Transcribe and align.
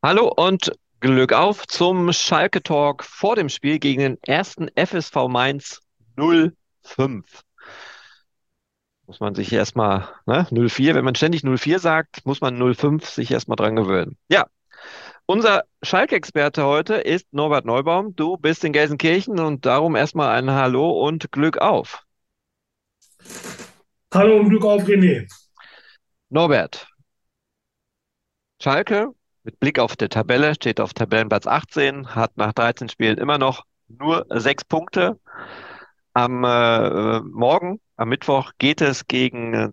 Hallo 0.00 0.32
und 0.36 0.70
Glück 1.00 1.32
auf 1.32 1.66
zum 1.66 2.12
Schalke 2.12 2.62
Talk 2.62 3.02
vor 3.02 3.34
dem 3.34 3.48
Spiel 3.48 3.80
gegen 3.80 4.00
den 4.00 4.18
ersten 4.22 4.68
FSV 4.76 5.26
Mainz 5.26 5.80
05. 6.16 7.24
Muss 9.06 9.18
man 9.18 9.34
sich 9.34 9.52
erstmal, 9.52 10.08
ne, 10.24 10.46
04, 10.52 10.94
wenn 10.94 11.04
man 11.04 11.16
ständig 11.16 11.42
04 11.42 11.80
sagt, 11.80 12.24
muss 12.24 12.40
man 12.40 12.56
05 12.74 13.08
sich 13.08 13.32
erstmal 13.32 13.56
dran 13.56 13.74
gewöhnen. 13.74 14.16
Ja, 14.28 14.46
unser 15.26 15.64
Schalke-Experte 15.82 16.64
heute 16.64 16.94
ist 16.94 17.26
Norbert 17.32 17.64
Neubaum. 17.64 18.14
Du 18.14 18.36
bist 18.36 18.62
in 18.62 18.72
Gelsenkirchen 18.72 19.40
und 19.40 19.66
darum 19.66 19.96
erstmal 19.96 20.28
ein 20.28 20.48
Hallo 20.48 20.92
und 20.92 21.32
Glück 21.32 21.58
auf. 21.58 22.04
Hallo 24.14 24.38
und 24.38 24.50
Glück 24.50 24.64
auf, 24.64 24.84
René. 24.84 25.28
Norbert, 26.28 26.86
Schalke 28.62 29.12
mit 29.44 29.60
Blick 29.60 29.78
auf 29.78 29.96
die 29.96 30.08
Tabelle 30.08 30.54
steht 30.54 30.80
auf 30.80 30.94
Tabellenplatz 30.94 31.46
18, 31.46 32.14
hat 32.14 32.36
nach 32.36 32.52
13 32.52 32.88
Spielen 32.88 33.18
immer 33.18 33.38
noch 33.38 33.64
nur 33.88 34.26
sechs 34.30 34.64
Punkte. 34.64 35.18
Am 36.12 36.44
äh, 36.44 37.20
Morgen, 37.20 37.80
am 37.96 38.08
Mittwoch, 38.08 38.52
geht 38.58 38.80
es 38.80 39.06
gegen, 39.06 39.54
äh, 39.54 39.70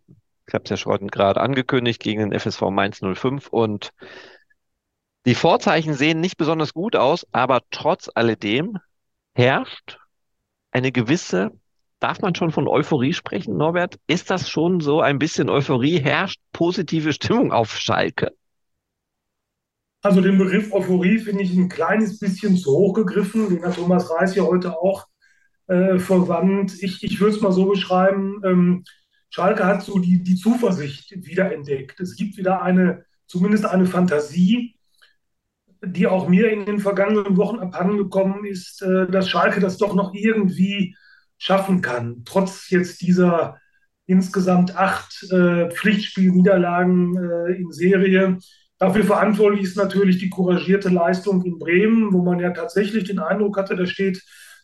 ich 0.47 0.53
habe 0.53 0.63
es 0.63 0.69
ja 0.69 0.77
schon 0.77 1.07
gerade 1.07 1.41
angekündigt, 1.41 2.01
gegen 2.01 2.29
den 2.29 2.39
FSV 2.39 2.61
Mainz 2.69 3.01
05 3.01 3.47
und 3.49 3.91
die 5.25 5.35
Vorzeichen 5.35 5.95
sehen 5.95 6.21
nicht 6.21 6.37
besonders 6.37 6.73
gut 6.73 6.95
aus, 6.95 7.25
aber 7.31 7.61
trotz 7.71 8.11
alledem 8.13 8.77
herrscht 9.33 9.97
eine 10.71 10.91
gewisse, 10.91 11.51
darf 11.99 12.21
man 12.21 12.35
schon 12.35 12.51
von 12.51 12.67
Euphorie 12.67 13.13
sprechen, 13.13 13.57
Norbert? 13.57 13.97
Ist 14.05 14.29
das 14.29 14.49
schon 14.49 14.81
so 14.81 15.01
ein 15.01 15.17
bisschen 15.17 15.49
Euphorie? 15.49 15.99
Herrscht 15.99 16.39
positive 16.53 17.11
Stimmung 17.11 17.51
auf 17.51 17.75
Schalke? 17.75 18.33
Also 20.05 20.21
den 20.21 20.37
Begriff 20.37 20.71
Euphorie 20.71 21.17
finde 21.17 21.41
ich 21.41 21.51
ein 21.57 21.67
kleines 21.67 22.19
bisschen 22.19 22.55
zu 22.57 22.69
hoch 22.71 22.93
gegriffen. 22.93 23.49
Den 23.49 23.65
hat 23.65 23.73
Thomas 23.73 24.11
Reis 24.11 24.35
ja 24.35 24.43
heute 24.43 24.77
auch 24.77 25.07
äh, 25.65 25.97
verwandt. 25.97 26.75
Ich, 26.83 27.03
ich 27.03 27.19
würde 27.19 27.35
es 27.35 27.41
mal 27.41 27.51
so 27.51 27.65
beschreiben, 27.65 28.39
ähm, 28.45 28.83
Schalke 29.31 29.65
hat 29.65 29.81
so 29.81 29.97
die, 29.97 30.21
die 30.21 30.35
Zuversicht 30.35 31.11
wiederentdeckt. 31.25 31.99
Es 31.99 32.15
gibt 32.15 32.37
wieder 32.37 32.61
eine, 32.61 33.03
zumindest 33.25 33.65
eine 33.65 33.87
Fantasie, 33.87 34.75
die 35.83 36.05
auch 36.05 36.29
mir 36.29 36.51
in 36.51 36.67
den 36.67 36.77
vergangenen 36.77 37.35
Wochen 37.35 37.57
abhandengekommen 37.57 38.45
ist, 38.45 38.83
äh, 38.83 39.07
dass 39.07 39.27
Schalke 39.27 39.59
das 39.59 39.77
doch 39.77 39.95
noch 39.95 40.13
irgendwie 40.13 40.95
schaffen 41.39 41.81
kann, 41.81 42.21
trotz 42.25 42.69
jetzt 42.69 43.01
dieser 43.01 43.57
insgesamt 44.05 44.77
acht 44.77 45.23
äh, 45.31 45.71
Pflichtspielniederlagen 45.71 47.17
äh, 47.17 47.53
in 47.53 47.71
Serie 47.71 48.37
Dafür 48.77 49.05
verantwortlich 49.05 49.63
ist 49.63 49.77
natürlich 49.77 50.17
die 50.17 50.29
couragierte 50.29 50.89
Leistung 50.89 51.43
in 51.43 51.57
Bremen, 51.57 52.11
wo 52.11 52.21
man 52.21 52.39
ja 52.39 52.51
tatsächlich 52.51 53.05
den 53.05 53.19
Eindruck 53.19 53.57
hatte, 53.57 53.75
da 53.75 53.85
steht, 53.85 54.21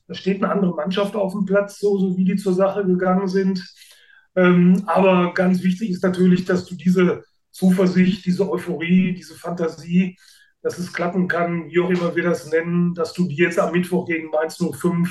da 0.07 0.13
steht 0.13 0.43
eine 0.43 0.51
andere 0.51 0.75
Mannschaft 0.75 1.15
auf 1.15 1.31
dem 1.31 1.45
Platz, 1.45 1.79
so, 1.79 1.97
so 1.97 2.17
wie 2.17 2.25
die 2.25 2.35
zur 2.35 2.53
Sache 2.53 2.85
gegangen 2.85 3.27
sind. 3.27 3.63
Ähm, 4.35 4.83
aber 4.85 5.33
ganz 5.33 5.63
wichtig 5.63 5.89
ist 5.91 6.03
natürlich, 6.03 6.45
dass 6.45 6.65
du 6.65 6.75
diese 6.75 7.23
Zuversicht, 7.51 8.25
diese 8.25 8.49
Euphorie, 8.49 9.13
diese 9.13 9.35
Fantasie, 9.35 10.17
dass 10.61 10.77
es 10.77 10.93
klappen 10.93 11.27
kann, 11.27 11.69
wie 11.69 11.79
auch 11.79 11.89
immer 11.89 12.15
wir 12.15 12.23
das 12.23 12.49
nennen, 12.51 12.93
dass 12.93 13.13
du 13.13 13.27
die 13.27 13.35
jetzt 13.35 13.59
am 13.59 13.71
Mittwoch 13.71 14.05
gegen 14.05 14.29
Mainz 14.29 14.57
05 14.57 15.09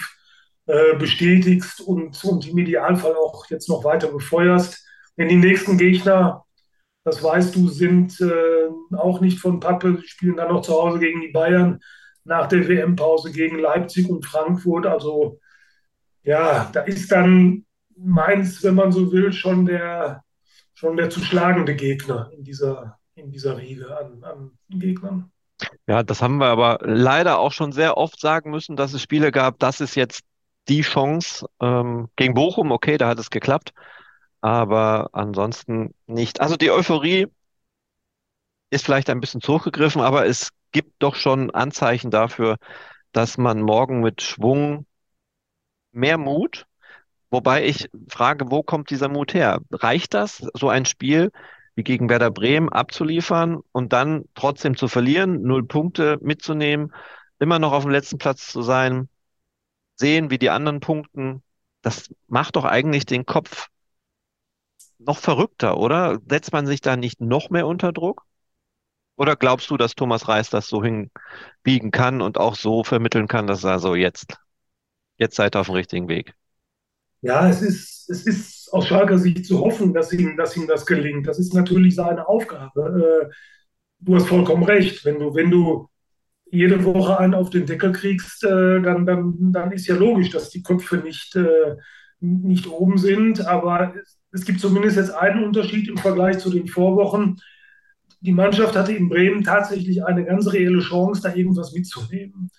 äh, 0.66 0.96
bestätigst 0.96 1.80
und, 1.80 2.22
und 2.24 2.48
im 2.48 2.58
Idealfall 2.58 3.14
auch 3.14 3.48
jetzt 3.50 3.68
noch 3.68 3.84
weiter 3.84 4.08
befeuerst. 4.08 4.86
Denn 5.16 5.28
die 5.28 5.36
nächsten 5.36 5.76
Gegner 5.76 6.44
das 7.04 7.22
weißt 7.22 7.56
du, 7.56 7.68
sind 7.68 8.20
äh, 8.20 8.96
auch 8.96 9.20
nicht 9.20 9.38
von 9.38 9.60
Pappe, 9.60 9.98
Sie 10.00 10.08
spielen 10.08 10.36
dann 10.36 10.52
noch 10.52 10.62
zu 10.62 10.72
Hause 10.72 10.98
gegen 10.98 11.20
die 11.20 11.32
Bayern 11.32 11.80
nach 12.24 12.46
der 12.46 12.68
WM-Pause 12.68 13.32
gegen 13.32 13.58
Leipzig 13.58 14.08
und 14.08 14.26
Frankfurt. 14.26 14.86
Also 14.86 15.40
ja, 16.22 16.68
da 16.72 16.82
ist 16.82 17.10
dann 17.10 17.64
Mainz, 17.96 18.62
wenn 18.62 18.74
man 18.74 18.92
so 18.92 19.10
will, 19.12 19.32
schon 19.32 19.66
der, 19.66 20.22
schon 20.74 20.96
der 20.96 21.08
zu 21.10 21.20
schlagende 21.20 21.74
Gegner 21.74 22.30
in 22.32 22.44
dieser, 22.44 22.98
in 23.14 23.30
dieser 23.30 23.56
Riege 23.56 23.96
an, 23.96 24.22
an 24.22 24.50
Gegnern. 24.68 25.30
Ja, 25.86 26.02
das 26.02 26.22
haben 26.22 26.38
wir 26.38 26.46
aber 26.46 26.78
leider 26.82 27.38
auch 27.38 27.52
schon 27.52 27.72
sehr 27.72 27.96
oft 27.96 28.20
sagen 28.20 28.50
müssen, 28.50 28.76
dass 28.76 28.92
es 28.92 29.02
Spiele 29.02 29.32
gab, 29.32 29.58
das 29.58 29.80
ist 29.80 29.94
jetzt 29.94 30.22
die 30.68 30.82
Chance 30.82 31.46
ähm, 31.60 32.08
gegen 32.16 32.34
Bochum, 32.34 32.70
okay, 32.70 32.96
da 32.96 33.08
hat 33.08 33.18
es 33.18 33.30
geklappt 33.30 33.72
aber 34.40 35.10
ansonsten 35.12 35.94
nicht. 36.06 36.40
Also 36.40 36.56
die 36.56 36.70
Euphorie 36.70 37.26
ist 38.70 38.84
vielleicht 38.84 39.10
ein 39.10 39.20
bisschen 39.20 39.40
zu 39.40 39.54
hoch 39.54 39.64
gegriffen, 39.64 40.00
aber 40.00 40.26
es 40.26 40.50
gibt 40.72 40.94
doch 41.00 41.16
schon 41.16 41.50
Anzeichen 41.50 42.10
dafür, 42.10 42.56
dass 43.12 43.38
man 43.38 43.60
morgen 43.60 44.00
mit 44.00 44.22
Schwung 44.22 44.86
mehr 45.92 46.18
Mut, 46.18 46.66
wobei 47.30 47.64
ich 47.64 47.90
frage, 48.08 48.50
wo 48.50 48.62
kommt 48.62 48.90
dieser 48.90 49.08
Mut 49.08 49.34
her? 49.34 49.60
Reicht 49.72 50.14
das, 50.14 50.46
so 50.54 50.68
ein 50.68 50.84
Spiel 50.84 51.32
wie 51.74 51.82
gegen 51.84 52.08
Werder 52.08 52.30
Bremen 52.30 52.68
abzuliefern 52.68 53.60
und 53.72 53.92
dann 53.92 54.24
trotzdem 54.34 54.76
zu 54.76 54.88
verlieren, 54.88 55.42
null 55.42 55.66
Punkte 55.66 56.18
mitzunehmen, 56.20 56.92
immer 57.38 57.58
noch 57.58 57.72
auf 57.72 57.84
dem 57.84 57.92
letzten 57.92 58.18
Platz 58.18 58.48
zu 58.48 58.62
sein, 58.62 59.08
sehen, 59.96 60.30
wie 60.30 60.38
die 60.38 60.50
anderen 60.50 60.80
punkten? 60.80 61.42
Das 61.82 62.12
macht 62.28 62.56
doch 62.56 62.64
eigentlich 62.64 63.06
den 63.06 63.26
Kopf 63.26 63.69
noch 65.00 65.18
verrückter, 65.18 65.78
oder? 65.78 66.20
Setzt 66.28 66.52
man 66.52 66.66
sich 66.66 66.80
da 66.80 66.96
nicht 66.96 67.20
noch 67.20 67.50
mehr 67.50 67.66
unter 67.66 67.92
Druck? 67.92 68.24
Oder 69.16 69.36
glaubst 69.36 69.70
du, 69.70 69.76
dass 69.76 69.94
Thomas 69.94 70.28
Reis 70.28 70.50
das 70.50 70.68
so 70.68 70.82
hinbiegen 70.82 71.90
kann 71.90 72.22
und 72.22 72.38
auch 72.38 72.54
so 72.56 72.84
vermitteln 72.84 73.28
kann, 73.28 73.46
dass 73.46 73.64
er 73.64 73.78
so 73.78 73.94
jetzt, 73.94 74.36
jetzt 75.18 75.36
seid 75.36 75.56
ihr 75.56 75.60
auf 75.60 75.66
dem 75.66 75.74
richtigen 75.76 76.08
Weg? 76.08 76.34
Ja, 77.22 77.48
es 77.48 77.60
ist, 77.60 78.08
es 78.08 78.26
ist 78.26 78.72
aus 78.72 78.86
Schalker 78.86 79.18
Sicht 79.18 79.44
zu 79.44 79.60
hoffen, 79.60 79.92
dass 79.92 80.12
ihm, 80.12 80.36
dass 80.36 80.56
ihm 80.56 80.66
das 80.66 80.86
gelingt. 80.86 81.26
Das 81.26 81.38
ist 81.38 81.52
natürlich 81.52 81.94
seine 81.94 82.26
Aufgabe. 82.26 83.28
Äh, 83.30 83.34
du 83.98 84.14
hast 84.14 84.28
vollkommen 84.28 84.64
recht. 84.64 85.04
Wenn 85.04 85.18
du, 85.18 85.34
wenn 85.34 85.50
du 85.50 85.88
jede 86.50 86.82
Woche 86.84 87.18
einen 87.18 87.34
auf 87.34 87.50
den 87.50 87.66
Deckel 87.66 87.92
kriegst, 87.92 88.42
äh, 88.44 88.80
dann, 88.80 89.06
dann, 89.06 89.52
dann 89.52 89.72
ist 89.72 89.86
ja 89.86 89.96
logisch, 89.96 90.30
dass 90.30 90.50
die 90.50 90.62
Köpfe 90.62 90.96
nicht, 90.98 91.36
äh, 91.36 91.76
nicht 92.20 92.66
oben 92.66 92.96
sind. 92.98 93.46
Aber 93.46 93.94
es 94.32 94.44
gibt 94.44 94.60
zumindest 94.60 94.96
jetzt 94.96 95.10
einen 95.10 95.44
Unterschied 95.44 95.88
im 95.88 95.96
Vergleich 95.96 96.38
zu 96.38 96.50
den 96.50 96.66
Vorwochen. 96.66 97.40
Die 98.20 98.32
Mannschaft 98.32 98.76
hatte 98.76 98.92
in 98.92 99.08
Bremen 99.08 99.42
tatsächlich 99.42 100.04
eine 100.04 100.24
ganz 100.24 100.52
reelle 100.52 100.80
Chance, 100.80 101.22
da 101.22 101.34
irgendwas 101.34 101.72
mitzunehmen. 101.72 102.50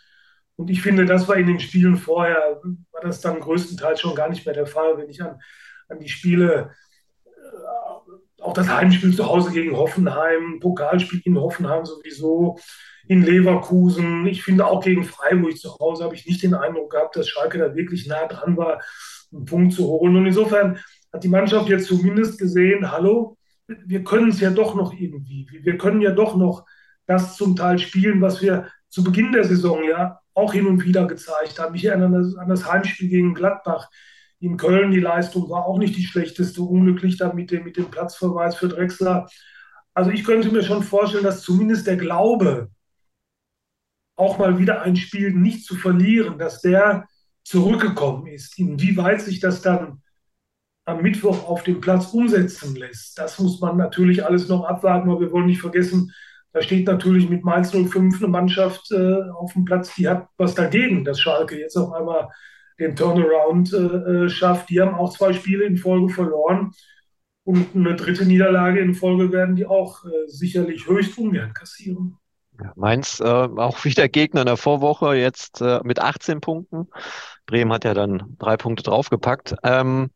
Und 0.55 0.69
ich 0.69 0.81
finde, 0.81 1.05
das 1.05 1.27
war 1.27 1.37
in 1.37 1.47
den 1.47 1.59
Spielen 1.59 1.97
vorher, 1.97 2.59
war 2.91 3.01
das 3.01 3.21
dann 3.21 3.39
größtenteils 3.39 4.01
schon 4.01 4.15
gar 4.15 4.29
nicht 4.29 4.45
mehr 4.45 4.55
der 4.55 4.67
Fall, 4.67 4.97
wenn 4.97 5.09
ich 5.09 5.21
an, 5.21 5.39
an 5.87 5.99
die 5.99 6.09
Spiele, 6.09 6.71
äh, 7.25 8.41
auch 8.41 8.53
das 8.53 8.69
Heimspiel 8.69 9.15
zu 9.15 9.27
Hause 9.27 9.51
gegen 9.51 9.75
Hoffenheim, 9.75 10.59
Pokalspiel 10.59 11.21
in 11.25 11.39
Hoffenheim 11.39 11.85
sowieso, 11.85 12.59
in 13.07 13.23
Leverkusen. 13.23 14.25
Ich 14.27 14.43
finde 14.43 14.65
auch 14.65 14.83
gegen 14.83 15.03
Freiburg 15.03 15.57
zu 15.57 15.77
Hause 15.79 16.03
habe 16.03 16.15
ich 16.15 16.25
nicht 16.25 16.43
den 16.43 16.53
Eindruck 16.53 16.91
gehabt, 16.91 17.15
dass 17.15 17.27
Schalke 17.27 17.57
da 17.57 17.75
wirklich 17.75 18.07
nah 18.07 18.27
dran 18.27 18.57
war, 18.57 18.81
einen 19.31 19.45
Punkt 19.45 19.73
zu 19.73 19.85
holen. 19.85 20.15
Und 20.15 20.25
insofern 20.25 20.79
hat 21.13 21.23
die 21.23 21.29
Mannschaft 21.29 21.69
jetzt 21.69 21.87
zumindest 21.87 22.39
gesehen, 22.39 22.91
hallo, 22.91 23.37
wir 23.67 24.03
können 24.03 24.29
es 24.29 24.39
ja 24.39 24.49
doch 24.49 24.75
noch 24.75 24.93
irgendwie. 24.93 25.47
Wir 25.63 25.77
können 25.77 26.01
ja 26.01 26.11
doch 26.11 26.35
noch 26.35 26.65
das 27.05 27.35
zum 27.35 27.55
Teil 27.55 27.79
spielen, 27.79 28.21
was 28.21 28.41
wir 28.41 28.67
zu 28.89 29.03
Beginn 29.03 29.31
der 29.31 29.43
Saison 29.43 29.83
ja 29.83 30.19
auch 30.33 30.53
hin 30.53 30.67
und 30.67 30.83
wieder 30.83 31.07
gezeigt 31.07 31.59
haben. 31.59 31.75
Ich 31.75 31.85
erinnere 31.85 32.39
an 32.39 32.49
das, 32.49 32.69
Heimspiel 32.69 33.09
gegen 33.09 33.33
Gladbach 33.33 33.89
in 34.39 34.57
Köln. 34.57 34.91
Die 34.91 34.99
Leistung 34.99 35.49
war 35.49 35.65
auch 35.65 35.77
nicht 35.77 35.97
die 35.97 36.05
schlechteste, 36.05 36.61
unglücklich 36.61 37.17
dann 37.17 37.35
mit 37.35 37.51
dem, 37.51 37.63
mit 37.63 37.77
dem 37.77 37.91
Platzverweis 37.91 38.55
für 38.55 38.69
Drexler. 38.69 39.27
Also 39.93 40.11
ich 40.11 40.23
könnte 40.23 40.51
mir 40.51 40.63
schon 40.63 40.83
vorstellen, 40.83 41.23
dass 41.23 41.41
zumindest 41.41 41.87
der 41.87 41.97
Glaube, 41.97 42.69
auch 44.15 44.37
mal 44.37 44.59
wieder 44.59 44.81
ein 44.83 44.95
Spiel 44.95 45.31
nicht 45.33 45.65
zu 45.65 45.75
verlieren, 45.75 46.37
dass 46.37 46.61
der 46.61 47.07
zurückgekommen 47.43 48.27
ist. 48.27 48.57
Inwieweit 48.59 49.21
sich 49.21 49.39
das 49.39 49.61
dann 49.61 50.00
am 50.85 51.01
Mittwoch 51.01 51.47
auf 51.47 51.63
dem 51.63 51.79
Platz 51.79 52.07
umsetzen 52.07 52.75
lässt. 52.75 53.17
Das 53.17 53.39
muss 53.39 53.59
man 53.61 53.77
natürlich 53.77 54.25
alles 54.25 54.47
noch 54.47 54.65
abwarten, 54.65 55.09
aber 55.09 55.21
wir 55.21 55.31
wollen 55.31 55.45
nicht 55.45 55.61
vergessen, 55.61 56.11
da 56.53 56.61
steht 56.61 56.85
natürlich 56.85 57.29
mit 57.29 57.45
Mainz 57.45 57.71
05 57.71 58.21
eine 58.21 58.27
Mannschaft 58.27 58.91
äh, 58.91 59.21
auf 59.31 59.53
dem 59.53 59.63
Platz, 59.63 59.95
die 59.95 60.07
hat 60.07 60.27
was 60.37 60.53
dagegen, 60.53 61.05
dass 61.05 61.19
Schalke 61.19 61.57
jetzt 61.57 61.77
auf 61.77 61.93
einmal 61.93 62.29
den 62.77 62.95
Turnaround 62.95 63.73
äh, 63.73 63.77
äh, 63.77 64.29
schafft. 64.29 64.69
Die 64.69 64.81
haben 64.81 64.95
auch 64.95 65.15
zwei 65.15 65.31
Spiele 65.33 65.63
in 65.63 65.77
Folge 65.77 66.13
verloren 66.13 66.71
und 67.43 67.75
eine 67.75 67.95
dritte 67.95 68.25
Niederlage 68.25 68.81
in 68.81 68.93
Folge 68.93 69.31
werden 69.31 69.55
die 69.55 69.65
auch 69.65 70.03
äh, 70.03 70.27
sicherlich 70.27 70.87
höchst 70.87 71.17
ungern 71.17 71.53
kassieren. 71.53 72.17
Ja, 72.61 72.73
Mainz 72.75 73.21
äh, 73.21 73.23
auch 73.23 73.85
wieder 73.85 74.09
Gegner 74.09 74.41
in 74.41 74.47
der 74.47 74.57
Vorwoche, 74.57 75.15
jetzt 75.15 75.61
äh, 75.61 75.79
mit 75.83 75.99
18 75.99 76.41
Punkten. 76.41 76.87
Bremen 77.45 77.71
hat 77.71 77.85
ja 77.85 77.93
dann 77.93 78.35
drei 78.39 78.57
Punkte 78.57 78.83
draufgepackt. 78.83 79.55
Ähm, 79.63 80.11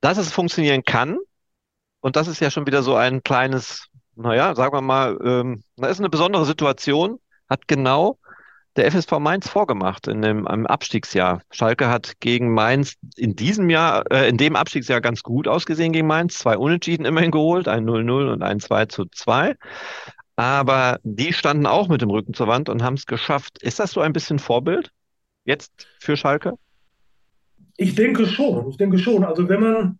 dass 0.00 0.18
es 0.18 0.32
funktionieren 0.32 0.84
kann, 0.84 1.18
und 2.00 2.16
das 2.16 2.28
ist 2.28 2.40
ja 2.40 2.50
schon 2.50 2.66
wieder 2.66 2.82
so 2.82 2.94
ein 2.94 3.22
kleines 3.22 3.88
naja, 4.18 4.54
sagen 4.54 4.74
wir 4.74 4.80
mal, 4.80 5.16
ähm, 5.24 5.62
das 5.76 5.92
ist 5.92 6.00
eine 6.00 6.10
besondere 6.10 6.44
Situation, 6.44 7.20
hat 7.48 7.68
genau 7.68 8.18
der 8.76 8.90
FSV 8.90 9.18
Mainz 9.20 9.48
vorgemacht 9.48 10.08
in 10.08 10.22
dem 10.22 10.46
im 10.46 10.66
Abstiegsjahr. 10.66 11.40
Schalke 11.50 11.88
hat 11.88 12.20
gegen 12.20 12.52
Mainz 12.52 12.94
in 13.16 13.36
diesem 13.36 13.70
Jahr, 13.70 14.04
äh, 14.10 14.28
in 14.28 14.36
dem 14.36 14.56
Abstiegsjahr 14.56 15.00
ganz 15.00 15.22
gut 15.22 15.48
ausgesehen 15.48 15.92
gegen 15.92 16.06
Mainz. 16.06 16.38
Zwei 16.38 16.58
Unentschieden 16.58 17.06
immerhin 17.06 17.30
geholt, 17.30 17.68
ein 17.68 17.84
0-0 17.84 18.32
und 18.32 18.42
ein 18.42 18.60
2 18.60 18.86
zu 18.86 19.06
2. 19.06 19.54
Aber 20.36 20.98
die 21.02 21.32
standen 21.32 21.66
auch 21.66 21.88
mit 21.88 22.02
dem 22.02 22.10
Rücken 22.10 22.34
zur 22.34 22.46
Wand 22.48 22.68
und 22.68 22.82
haben 22.82 22.94
es 22.94 23.06
geschafft. 23.06 23.62
Ist 23.62 23.80
das 23.80 23.92
so 23.92 24.00
ein 24.00 24.12
bisschen 24.12 24.38
Vorbild 24.38 24.90
jetzt 25.44 25.88
für 26.00 26.16
Schalke? 26.16 26.54
Ich 27.80 27.94
denke 27.94 28.26
schon, 28.26 28.68
ich 28.70 28.76
denke 28.76 28.98
schon. 28.98 29.24
Also 29.24 29.48
wenn 29.48 29.60
man, 29.60 29.98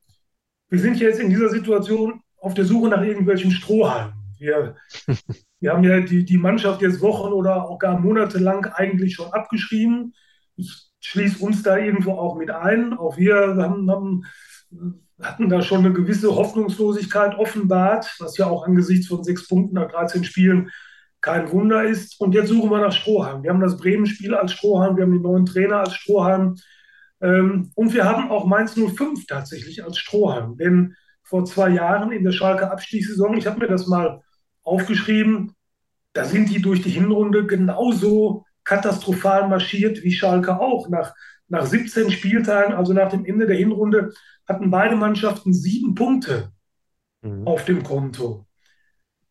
wir 0.69 0.81
sind 0.81 0.99
jetzt 0.99 1.21
in 1.21 1.31
dieser 1.31 1.49
Situation 1.49 2.21
auf 2.41 2.55
der 2.55 2.65
Suche 2.65 2.89
nach 2.89 3.03
irgendwelchen 3.03 3.53
Strohhalmen. 3.53 4.15
Wir, 4.37 4.77
wir 5.61 5.73
haben 5.73 5.85
ja 5.85 6.01
die, 6.01 6.25
die 6.25 6.39
Mannschaft 6.39 6.83
jetzt 6.83 7.01
Wochen 7.01 7.33
oder 7.33 7.65
auch 7.65 7.79
gar 7.79 8.01
Monate 8.01 8.39
lang 8.39 8.67
eigentlich 8.67 9.15
schon 9.15 9.33
abgeschrieben. 9.33 10.13
Ich 10.57 10.89
schließe 11.01 11.45
uns 11.45 11.63
da 11.63 11.77
irgendwo 11.79 12.13
auch 12.15 12.37
mit 12.37 12.51
ein. 12.51 12.95
Auch 12.95 13.17
wir 13.17 13.57
haben, 13.57 13.89
haben, 13.89 14.25
hatten 15.23 15.49
da 15.49 15.63
schon 15.63 15.85
eine 15.85 15.93
gewisse 15.93 16.35
Hoffnungslosigkeit 16.35 17.39
offenbart, 17.39 18.13
was 18.19 18.37
ja 18.39 18.47
auch 18.47 18.67
angesichts 18.67 19.07
von 19.07 19.23
sechs 19.23 19.47
Punkten 19.47 19.77
nach 19.77 19.89
13 19.89 20.25
Spielen 20.25 20.71
kein 21.21 21.53
Wunder 21.53 21.85
ist. 21.85 22.21
Und 22.21 22.35
jetzt 22.35 22.49
suchen 22.49 22.71
wir 22.71 22.81
nach 22.81 22.93
Strohhalm. 22.93 23.45
Wir 23.45 23.51
haben 23.51 23.61
das 23.61 23.77
Bremen-Spiel 23.77 24.35
als 24.35 24.53
Strohhalm, 24.53 24.97
wir 24.97 25.05
haben 25.05 25.13
den 25.13 25.23
neuen 25.23 25.47
Trainer 25.47 25.81
als 25.81 25.95
Strohhalm. 25.95 26.57
Ähm, 27.21 27.71
und 27.75 27.95
wir 27.95 28.05
haben 28.05 28.31
auch 28.31 28.47
Mainz 28.47 28.75
05 28.75 29.27
tatsächlich 29.27 29.85
als 29.85 29.99
Strohhalm. 29.99 30.57
Denn 30.57 30.95
vor 31.23 31.45
zwei 31.45 31.71
Jahren 31.71 32.13
in 32.13 32.25
der 32.25 32.33
Schalke 32.33 32.71
Abstiegssaison, 32.71 33.37
ich 33.37 33.47
habe 33.47 33.61
mir 33.61 33.69
das 33.69 33.87
mal 33.87 34.23
aufgeschrieben, 34.63 35.53
da 36.13 36.25
sind 36.25 36.51
die 36.51 36.63
durch 36.63 36.83
die 36.83 36.91
Hinrunde 36.91 37.47
genauso 37.47 38.45
katastrophal 38.65 39.49
marschiert 39.49 40.03
wie 40.03 40.13
Schalke 40.13 40.59
auch. 40.59 40.89
Nach, 40.89 41.15
nach 41.49 41.67
17 41.67 42.11
Spieltagen, 42.11 42.75
also 42.75 42.93
nach 42.93 43.11
dem 43.11 43.25
Ende 43.25 43.47
der 43.47 43.57
Hinrunde, 43.57 44.13
hatten 44.47 44.71
beide 44.71 44.97
Mannschaften 44.97 45.53
sieben 45.53 45.95
Punkte 45.95 46.53
mhm. 47.23 47.47
auf 47.47 47.65
dem 47.65 47.83
Konto. 47.83 48.47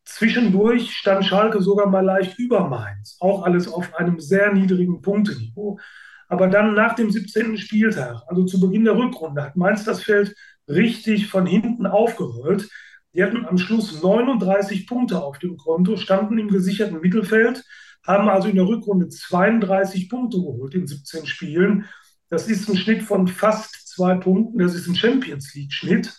Zwischendurch 0.05 0.95
stand 0.95 1.25
Schalke 1.25 1.61
sogar 1.61 1.87
mal 1.87 2.05
leicht 2.05 2.39
über 2.39 2.67
Mainz. 2.67 3.17
Auch 3.19 3.43
alles 3.43 3.67
auf 3.67 3.93
einem 3.95 4.19
sehr 4.19 4.53
niedrigen 4.53 5.01
Punkteniveau. 5.01 5.79
Aber 6.27 6.47
dann 6.47 6.73
nach 6.73 6.95
dem 6.95 7.09
17. 7.09 7.57
Spieltag, 7.57 8.21
also 8.27 8.43
zu 8.45 8.59
Beginn 8.59 8.83
der 8.83 8.97
Rückrunde, 8.97 9.43
hat 9.43 9.55
Mainz 9.55 9.83
das 9.83 10.03
Feld 10.03 10.35
richtig 10.67 11.27
von 11.27 11.45
hinten 11.45 11.85
aufgerollt. 11.85 12.69
Die 13.13 13.23
hatten 13.23 13.45
am 13.45 13.57
Schluss 13.57 14.01
39 14.03 14.87
Punkte 14.87 15.23
auf 15.23 15.39
dem 15.39 15.57
Konto, 15.57 15.95
standen 15.95 16.37
im 16.37 16.49
gesicherten 16.49 16.99
Mittelfeld, 16.99 17.63
haben 18.05 18.29
also 18.29 18.47
in 18.49 18.55
der 18.55 18.67
Rückrunde 18.67 19.07
32 19.07 20.09
Punkte 20.09 20.37
geholt 20.37 20.75
in 20.75 20.85
17 20.85 21.25
Spielen. 21.25 21.85
Das 22.29 22.47
ist 22.47 22.69
ein 22.69 22.77
Schnitt 22.77 23.03
von 23.03 23.27
fast 23.27 23.87
zwei 23.87 24.15
Punkten. 24.15 24.59
Das 24.59 24.75
ist 24.75 24.87
ein 24.87 24.95
Champions 24.95 25.53
League-Schnitt. 25.55 26.13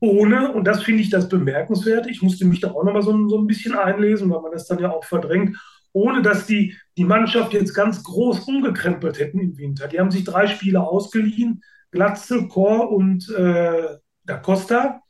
Ohne, 0.00 0.52
und 0.52 0.64
das 0.64 0.82
finde 0.82 1.02
ich 1.02 1.10
das 1.10 1.28
bemerkenswert, 1.28 2.06
ich 2.06 2.22
musste 2.22 2.44
mich 2.44 2.60
da 2.60 2.70
auch 2.70 2.84
nochmal 2.84 3.02
so, 3.02 3.28
so 3.28 3.38
ein 3.38 3.46
bisschen 3.48 3.74
einlesen, 3.74 4.30
weil 4.30 4.42
man 4.42 4.52
das 4.52 4.66
dann 4.66 4.78
ja 4.78 4.92
auch 4.92 5.04
verdrängt, 5.04 5.56
ohne 5.92 6.22
dass 6.22 6.46
die, 6.46 6.76
die 6.96 7.04
Mannschaft 7.04 7.52
jetzt 7.52 7.74
ganz 7.74 8.02
groß 8.02 8.40
umgekrempelt 8.40 9.18
hätten 9.18 9.40
im 9.40 9.58
Winter. 9.58 9.88
Die 9.88 9.98
haben 9.98 10.10
sich 10.10 10.24
drei 10.24 10.46
Spiele 10.46 10.80
ausgeliehen, 10.80 11.62
Glatzel, 11.90 12.48
Chor 12.48 12.92
und 12.92 13.28
äh, 13.30 13.96
Da 14.24 14.36
Costa 14.36 15.00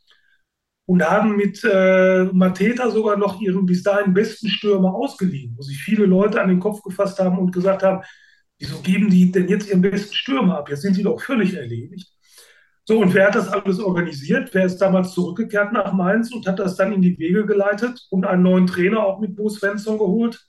und 0.88 1.02
haben 1.02 1.36
mit 1.36 1.62
äh, 1.64 2.24
Mateta 2.32 2.90
sogar 2.90 3.18
noch 3.18 3.40
ihren 3.42 3.66
bis 3.66 3.82
dahin 3.82 4.14
besten 4.14 4.48
Stürmer 4.48 4.94
ausgeliehen, 4.94 5.54
wo 5.56 5.62
sich 5.62 5.76
viele 5.76 6.06
Leute 6.06 6.40
an 6.40 6.48
den 6.48 6.60
Kopf 6.60 6.82
gefasst 6.82 7.18
haben 7.18 7.38
und 7.38 7.52
gesagt 7.52 7.82
haben, 7.82 8.02
wieso 8.58 8.78
geben 8.78 9.10
die 9.10 9.30
denn 9.30 9.48
jetzt 9.48 9.68
ihren 9.68 9.82
besten 9.82 10.14
Stürmer 10.14 10.56
ab? 10.56 10.70
Jetzt 10.70 10.80
sind 10.80 10.94
sie 10.94 11.02
doch 11.02 11.20
völlig 11.20 11.54
erledigt. 11.54 12.08
So, 12.86 13.00
und 13.00 13.12
wer 13.12 13.26
hat 13.26 13.34
das 13.34 13.48
alles 13.48 13.80
organisiert? 13.80 14.54
Wer 14.54 14.64
ist 14.64 14.78
damals 14.78 15.12
zurückgekehrt 15.12 15.74
nach 15.74 15.92
Mainz 15.92 16.32
und 16.32 16.46
hat 16.46 16.58
das 16.58 16.76
dann 16.76 16.94
in 16.94 17.02
die 17.02 17.18
Wege 17.18 17.44
geleitet 17.44 18.06
und 18.08 18.24
einen 18.24 18.42
neuen 18.42 18.66
Trainer 18.66 19.04
auch 19.04 19.20
mit 19.20 19.36
Bo 19.36 19.50
Svensson 19.50 19.98
geholt? 19.98 20.48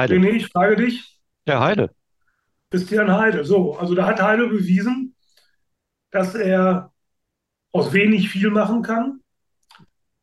Heide. 0.00 0.14
René, 0.14 0.30
ich 0.30 0.46
frage 0.48 0.76
dich. 0.76 1.20
Ja, 1.46 1.60
Heide. 1.60 1.90
Christian 2.70 3.12
Heide. 3.12 3.44
So, 3.44 3.76
also 3.76 3.94
da 3.94 4.06
hat 4.06 4.22
Heide 4.22 4.46
bewiesen, 4.46 5.14
dass 6.10 6.34
er 6.34 6.92
aus 7.72 7.92
wenig 7.92 8.30
viel 8.30 8.50
machen 8.50 8.82
kann, 8.82 9.20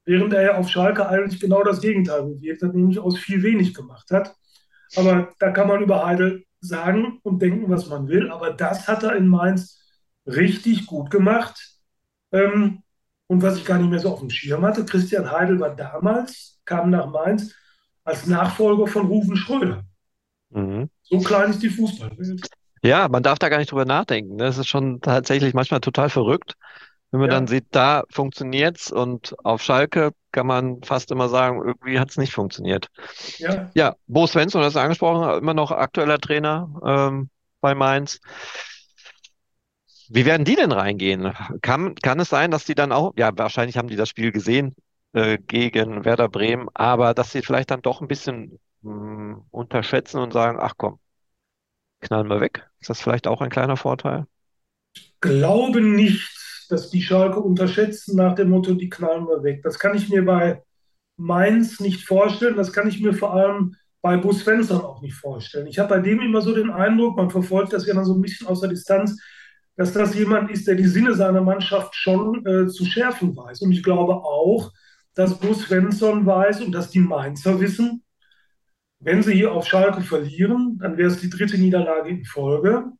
während 0.05 0.33
er 0.33 0.41
ja 0.41 0.57
auf 0.57 0.69
Schalke 0.69 1.07
eigentlich 1.07 1.39
genau 1.39 1.63
das 1.63 1.81
Gegenteil 1.81 2.23
bewirkt 2.23 2.63
hat, 2.63 2.73
nämlich 2.73 2.99
aus 2.99 3.17
viel 3.17 3.43
wenig 3.43 3.73
gemacht 3.73 4.09
hat. 4.11 4.35
Aber 4.95 5.33
da 5.39 5.51
kann 5.51 5.67
man 5.67 5.81
über 5.81 6.05
Heidel 6.05 6.45
sagen 6.59 7.19
und 7.23 7.41
denken, 7.41 7.69
was 7.69 7.87
man 7.87 8.07
will. 8.07 8.31
Aber 8.31 8.51
das 8.51 8.87
hat 8.87 9.03
er 9.03 9.15
in 9.15 9.27
Mainz 9.27 9.79
richtig 10.25 10.87
gut 10.87 11.11
gemacht. 11.11 11.79
Ähm, 12.31 12.83
und 13.27 13.41
was 13.41 13.57
ich 13.57 13.65
gar 13.65 13.77
nicht 13.77 13.89
mehr 13.89 13.99
so 13.99 14.11
auf 14.11 14.19
dem 14.19 14.29
Schirm 14.29 14.63
hatte, 14.63 14.85
Christian 14.85 15.29
Heidel 15.29 15.59
war 15.59 15.75
damals, 15.75 16.61
kam 16.65 16.89
nach 16.89 17.07
Mainz 17.07 17.53
als 18.07 18.25
Nachfolger 18.25 18.87
von 18.87 19.07
Rufen 19.07 19.35
Schröder. 19.35 19.83
Mhm. 20.49 20.89
So 21.03 21.19
klein 21.19 21.49
ist 21.49 21.61
die 21.61 21.69
Fußballwelt. 21.69 22.49
Ja, 22.81 23.09
man 23.09 23.21
darf 23.21 23.37
da 23.37 23.49
gar 23.49 23.57
nicht 23.57 23.71
drüber 23.71 23.85
nachdenken. 23.85 24.37
Das 24.37 24.57
ist 24.57 24.67
schon 24.67 25.01
tatsächlich 25.01 25.53
manchmal 25.53 25.81
total 25.81 26.09
verrückt. 26.09 26.53
Wenn 27.11 27.19
man 27.19 27.29
ja. 27.29 27.35
dann 27.35 27.47
sieht, 27.47 27.65
da 27.71 28.03
funktioniert's 28.09 28.91
und 28.91 29.35
auf 29.43 29.61
Schalke 29.61 30.11
kann 30.31 30.47
man 30.47 30.83
fast 30.83 31.11
immer 31.11 31.27
sagen, 31.27 31.61
irgendwie 31.65 31.99
hat's 31.99 32.17
nicht 32.17 32.33
funktioniert. 32.33 32.87
Ja, 33.39 33.69
ja 33.73 33.95
Bo 34.07 34.25
Svensson, 34.25 34.61
das 34.61 34.73
ist 34.73 34.77
angesprochen, 34.77 35.37
immer 35.37 35.53
noch 35.53 35.71
aktueller 35.71 36.17
Trainer 36.17 36.69
ähm, 36.85 37.29
bei 37.59 37.75
Mainz. 37.75 38.19
Wie 40.09 40.25
werden 40.25 40.45
die 40.45 40.55
denn 40.55 40.71
reingehen? 40.71 41.33
Kann, 41.61 41.95
kann 41.95 42.19
es 42.21 42.29
sein, 42.29 42.51
dass 42.51 42.63
die 42.63 42.75
dann 42.75 42.93
auch, 42.93 43.13
ja, 43.17 43.31
wahrscheinlich 43.37 43.77
haben 43.77 43.89
die 43.89 43.97
das 43.97 44.09
Spiel 44.09 44.31
gesehen 44.31 44.75
äh, 45.17 45.39
gegen 45.39 46.05
Werder 46.05 46.29
Bremen, 46.29 46.69
aber 46.75 47.15
dass 47.15 47.31
sie 47.31 47.41
vielleicht 47.41 47.71
dann 47.71 47.81
doch 47.81 48.01
ein 48.01 48.07
bisschen 48.07 48.59
mh, 48.83 48.91
hm, 48.91 49.41
unterschätzen 49.49 50.19
und 50.19 50.31
sagen, 50.31 50.59
ach 50.61 50.75
komm, 50.77 50.99
knallen 52.01 52.29
wir 52.29 52.39
weg. 52.39 52.69
Ist 52.79 52.91
das 52.91 53.01
vielleicht 53.01 53.25
auch 53.25 53.41
ein 53.41 53.49
kleiner 53.49 53.77
Vorteil? 53.77 54.27
Glaube 55.19 55.81
nicht, 55.81 56.67
dass 56.69 56.91
die 56.91 57.01
Schalke 57.01 57.39
unterschätzen 57.39 58.15
nach 58.15 58.35
dem 58.35 58.49
Motto, 58.49 58.75
die 58.75 58.89
knallen 58.89 59.25
wir 59.25 59.41
weg. 59.41 59.63
Das 59.63 59.79
kann 59.79 59.97
ich 59.97 60.07
mir 60.09 60.23
bei 60.23 60.61
Mainz 61.17 61.79
nicht 61.79 62.05
vorstellen. 62.05 62.55
Das 62.55 62.71
kann 62.71 62.87
ich 62.87 63.01
mir 63.01 63.13
vor 63.13 63.33
allem 63.33 63.75
bei 64.03 64.17
Bus 64.17 64.41
Svensson 64.41 64.81
auch 64.81 65.01
nicht 65.01 65.15
vorstellen. 65.15 65.65
Ich 65.65 65.79
habe 65.79 65.89
bei 65.89 65.99
dem 65.99 66.21
immer 66.21 66.41
so 66.41 66.53
den 66.53 66.69
Eindruck, 66.69 67.17
man 67.17 67.31
verfolgt 67.31 67.73
das 67.73 67.87
ja 67.87 67.95
dann 67.95 68.05
so 68.05 68.13
ein 68.13 68.21
bisschen 68.21 68.45
aus 68.45 68.61
der 68.61 68.69
Distanz, 68.69 69.19
dass 69.77 69.93
das 69.93 70.13
jemand 70.13 70.51
ist, 70.51 70.67
der 70.67 70.75
die 70.75 70.87
Sinne 70.87 71.15
seiner 71.15 71.41
Mannschaft 71.41 71.95
schon 71.95 72.45
äh, 72.45 72.67
zu 72.67 72.85
schärfen 72.85 73.35
weiß. 73.35 73.61
Und 73.61 73.71
ich 73.71 73.81
glaube 73.81 74.13
auch, 74.13 74.71
dass 75.17 75.39
Bus 75.39 75.63
Svensson 75.63 76.25
weiß 76.25 76.61
und 76.61 76.71
dass 76.71 76.89
die 76.89 76.99
Mainzer 76.99 77.59
wissen, 77.59 78.03
wenn 78.99 79.21
sie 79.23 79.33
hier 79.33 79.51
auf 79.51 79.67
Schalke 79.67 80.01
verlieren, 80.01 80.79
dann 80.79 80.97
wäre 80.97 81.09
es 81.09 81.19
die 81.19 81.29
dritte 81.29 81.57
Niederlage 81.57 82.09
in 82.09 82.25
Folge 82.25 82.91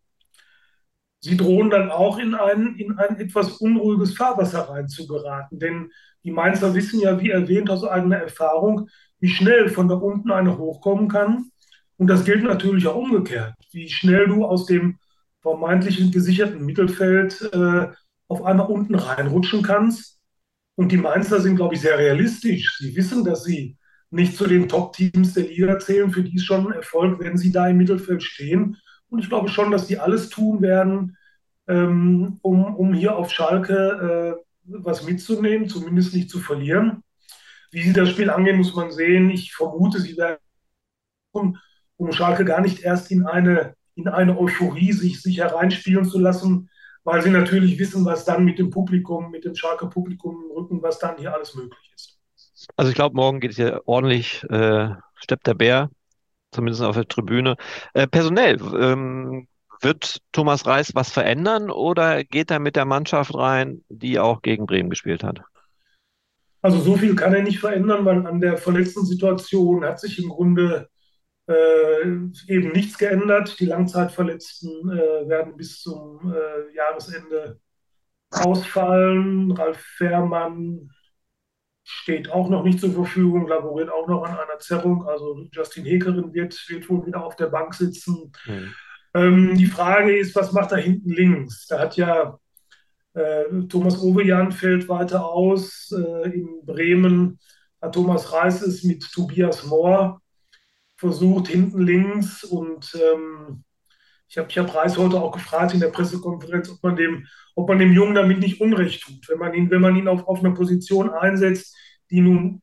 sie 1.20 1.38
drohen 1.38 1.70
dann 1.70 1.92
auch 1.92 2.18
in 2.18 2.36
ein, 2.36 2.76
in 2.76 2.98
ein 2.98 3.20
etwas 3.20 3.54
unruhiges 3.58 4.16
Fahrwasser 4.16 4.70
reinzugeraten. 4.70 5.60
Denn 5.60 5.92
die 6.24 6.32
Mainzer 6.32 6.74
wissen 6.74 7.00
ja, 7.00 7.20
wie 7.20 7.30
erwähnt, 7.30 7.70
aus 7.70 7.84
eigener 7.84 8.18
Erfahrung, 8.18 8.90
wie 9.20 9.30
schnell 9.30 9.70
von 9.70 9.88
da 9.88 9.96
unten 9.96 10.32
eine 10.32 10.58
hochkommen 10.58 11.08
kann. 11.08 11.52
Und 11.98 12.08
das 12.08 12.26
gilt 12.26 12.44
natürlich 12.44 12.88
auch 12.88 12.96
umgekehrt, 12.96 13.56
wie 13.72 13.90
schnell 13.90 14.28
du 14.28 14.46
aus 14.46 14.66
dem 14.66 15.00
vermeintlichen 15.42 16.12
gesicherten 16.12 16.66
Mittelfeld 16.66 17.42
äh, 17.54 17.88
auf 18.28 18.44
einmal 18.44 18.68
unten 18.68 18.96
reinrutschen 18.96 19.64
kannst. 19.64 20.17
Und 20.78 20.92
die 20.92 20.98
Mainzer 20.98 21.42
sind, 21.42 21.56
glaube 21.56 21.74
ich, 21.74 21.82
sehr 21.82 21.98
realistisch. 21.98 22.78
Sie 22.78 22.96
wissen, 22.96 23.24
dass 23.24 23.44
sie 23.44 23.76
nicht 24.12 24.38
zu 24.38 24.46
den 24.46 24.70
Top-Teams 24.70 25.34
der 25.34 25.46
Liga 25.46 25.80
zählen. 25.80 26.12
Für 26.12 26.24
die 26.24 26.36
ist 26.36 26.46
schon 26.46 26.68
ein 26.68 26.74
Erfolg, 26.74 27.20
wenn 27.20 27.36
sie 27.36 27.52
da 27.52 27.68
im 27.68 27.78
Mittelfeld 27.78 28.22
stehen. 28.22 28.78
Und 29.10 29.20
ich 29.20 29.28
glaube 29.28 29.50
schon, 29.50 29.72
dass 29.72 29.88
die 29.88 29.98
alles 29.98 30.30
tun 30.30 30.62
werden, 30.62 31.18
ähm, 31.68 32.38
um, 32.44 32.76
um 32.76 32.94
hier 32.94 33.16
auf 33.16 33.32
Schalke 33.32 34.38
äh, 34.38 34.44
was 34.66 35.04
mitzunehmen, 35.04 35.68
zumindest 35.68 36.14
nicht 36.14 36.30
zu 36.30 36.40
verlieren. 36.40 37.04
Wie 37.72 37.82
sie 37.82 37.94
das 37.94 38.10
Spiel 38.10 38.30
angehen, 38.30 38.58
muss 38.58 38.76
man 38.76 38.92
sehen. 38.92 39.32
Ich 39.32 39.56
vermute, 39.56 40.00
sie 40.00 40.16
werden, 40.16 40.38
um 41.34 42.12
Schalke 42.12 42.46
gar 42.46 42.62
nicht 42.62 42.84
erst 42.84 43.10
in 43.12 43.26
eine, 43.26 43.74
in 43.96 44.08
eine 44.08 44.38
Euphorie 44.38 44.94
sich, 44.94 45.24
sich 45.24 45.40
hereinspielen 45.40 46.06
zu 46.06 46.20
lassen, 46.20 46.70
weil 47.08 47.22
sie 47.22 47.30
natürlich 47.30 47.80
wissen, 47.80 48.04
was 48.04 48.26
dann 48.26 48.44
mit 48.44 48.60
dem 48.60 48.70
Publikum, 48.70 49.32
mit 49.32 49.46
dem 49.46 49.56
Schalke 49.56 49.88
Publikum 49.88 50.44
im 50.44 50.52
Rücken, 50.52 50.82
was 50.82 51.00
dann 51.00 51.16
hier 51.18 51.34
alles 51.34 51.56
möglich 51.56 51.90
ist. 51.96 52.20
Also 52.76 52.90
ich 52.90 52.96
glaube, 52.96 53.16
morgen 53.16 53.40
geht 53.40 53.52
es 53.52 53.56
hier 53.56 53.82
ordentlich, 53.86 54.44
äh, 54.50 54.90
steppt 55.16 55.48
der 55.48 55.54
Bär 55.54 55.90
zumindest 56.52 56.84
auf 56.84 56.98
der 56.98 57.08
Tribüne. 57.08 57.56
Äh, 57.94 58.08
personell, 58.08 58.60
ähm, 58.78 59.48
wird 59.80 60.18
Thomas 60.34 60.66
Reis 60.66 60.96
was 60.96 61.10
verändern 61.10 61.72
oder 61.72 62.26
geht 62.26 62.52
er 62.52 62.60
mit 62.60 62.76
der 62.76 62.86
Mannschaft 62.86 63.34
rein, 63.36 63.86
die 63.88 64.20
auch 64.20 64.42
gegen 64.42 64.66
Bremen 64.66 64.90
gespielt 64.90 65.24
hat? 65.24 65.40
Also 66.62 66.82
so 66.82 66.98
viel 66.98 67.16
kann 67.16 67.34
er 67.34 67.42
nicht 67.42 67.60
verändern, 67.60 68.04
weil 68.04 68.28
an 68.28 68.42
der 68.42 68.58
verletzten 68.58 69.06
Situation 69.06 69.86
hat 69.86 70.02
sich 70.02 70.22
im 70.22 70.28
Grunde 70.28 70.90
äh, 71.48 72.02
eben 72.48 72.72
nichts 72.74 72.98
geändert. 72.98 73.60
Die 73.60 73.66
Langzeitverletzten 73.66 74.90
äh, 74.90 75.30
werden 75.30 75.56
bis 75.56 75.82
zum 75.82 76.34
äh, 76.34 76.76
Jahresende 76.76 77.60
ausfallen. 78.32 79.52
Ralf 79.52 79.78
Fährmann 79.78 80.92
steht 81.84 82.30
auch 82.30 82.50
noch 82.50 82.64
nicht 82.64 82.82
zur 82.82 82.92
Verfügung, 82.92 83.48
laboriert 83.48 83.90
auch 83.90 84.08
noch 84.08 84.24
an 84.24 84.38
einer 84.38 84.60
Zerrung. 84.60 85.08
Also 85.08 85.48
Justin 85.52 85.86
Hekerin 85.86 86.34
wird, 86.34 86.62
wird 86.68 86.90
wohl 86.90 87.06
wieder 87.06 87.24
auf 87.24 87.38
der 87.38 87.48
Bank 87.48 87.74
sitzen. 87.74 88.32
Mhm. 88.46 88.74
Ähm, 89.14 89.58
die 89.58 89.68
Frage 89.68 90.18
ist, 90.18 90.36
was 90.36 90.52
macht 90.52 90.74
er 90.74 90.80
hinten 90.80 91.12
links? 91.12 91.66
Da 91.68 91.80
hat 91.80 91.96
ja 91.96 92.38
äh, 93.14 93.46
Thomas 93.70 94.02
Ovejan 94.02 94.52
fällt 94.52 94.90
weiter 94.90 95.26
aus. 95.26 95.92
Äh, 95.92 96.30
in 96.32 96.66
Bremen 96.66 97.40
hat 97.82 97.96
Thomas 97.96 98.34
Reis 98.34 98.62
es 98.62 98.84
mit 98.84 99.10
Tobias 99.12 99.66
Mohr 99.66 100.22
versucht, 100.98 101.48
hinten 101.48 101.82
links. 101.82 102.44
Und 102.44 102.96
ähm, 102.96 103.64
ich 104.28 104.38
habe 104.38 104.50
ich 104.50 104.58
hab 104.58 104.74
Reis 104.76 104.98
heute 104.98 105.22
auch 105.22 105.32
gefragt 105.32 105.74
in 105.74 105.80
der 105.80 105.90
Pressekonferenz, 105.90 106.70
ob 106.70 106.84
man 106.84 106.96
dem, 106.96 107.26
ob 107.56 107.70
man 107.70 107.80
dem 107.80 107.94
Jungen 107.94 108.16
damit 108.16 108.40
nicht 108.40 108.60
Unrecht 108.60 109.04
tut. 109.04 109.30
Wenn 109.30 109.40
man 109.40 109.54
ihn, 109.54 109.70
wenn 109.72 109.82
man 109.82 109.96
ihn 109.96 110.08
auf, 110.08 110.28
auf 110.28 110.40
eine 110.40 110.54
Position 110.54 111.10
einsetzt, 111.10 111.76
die 112.12 112.22
nun 112.22 112.62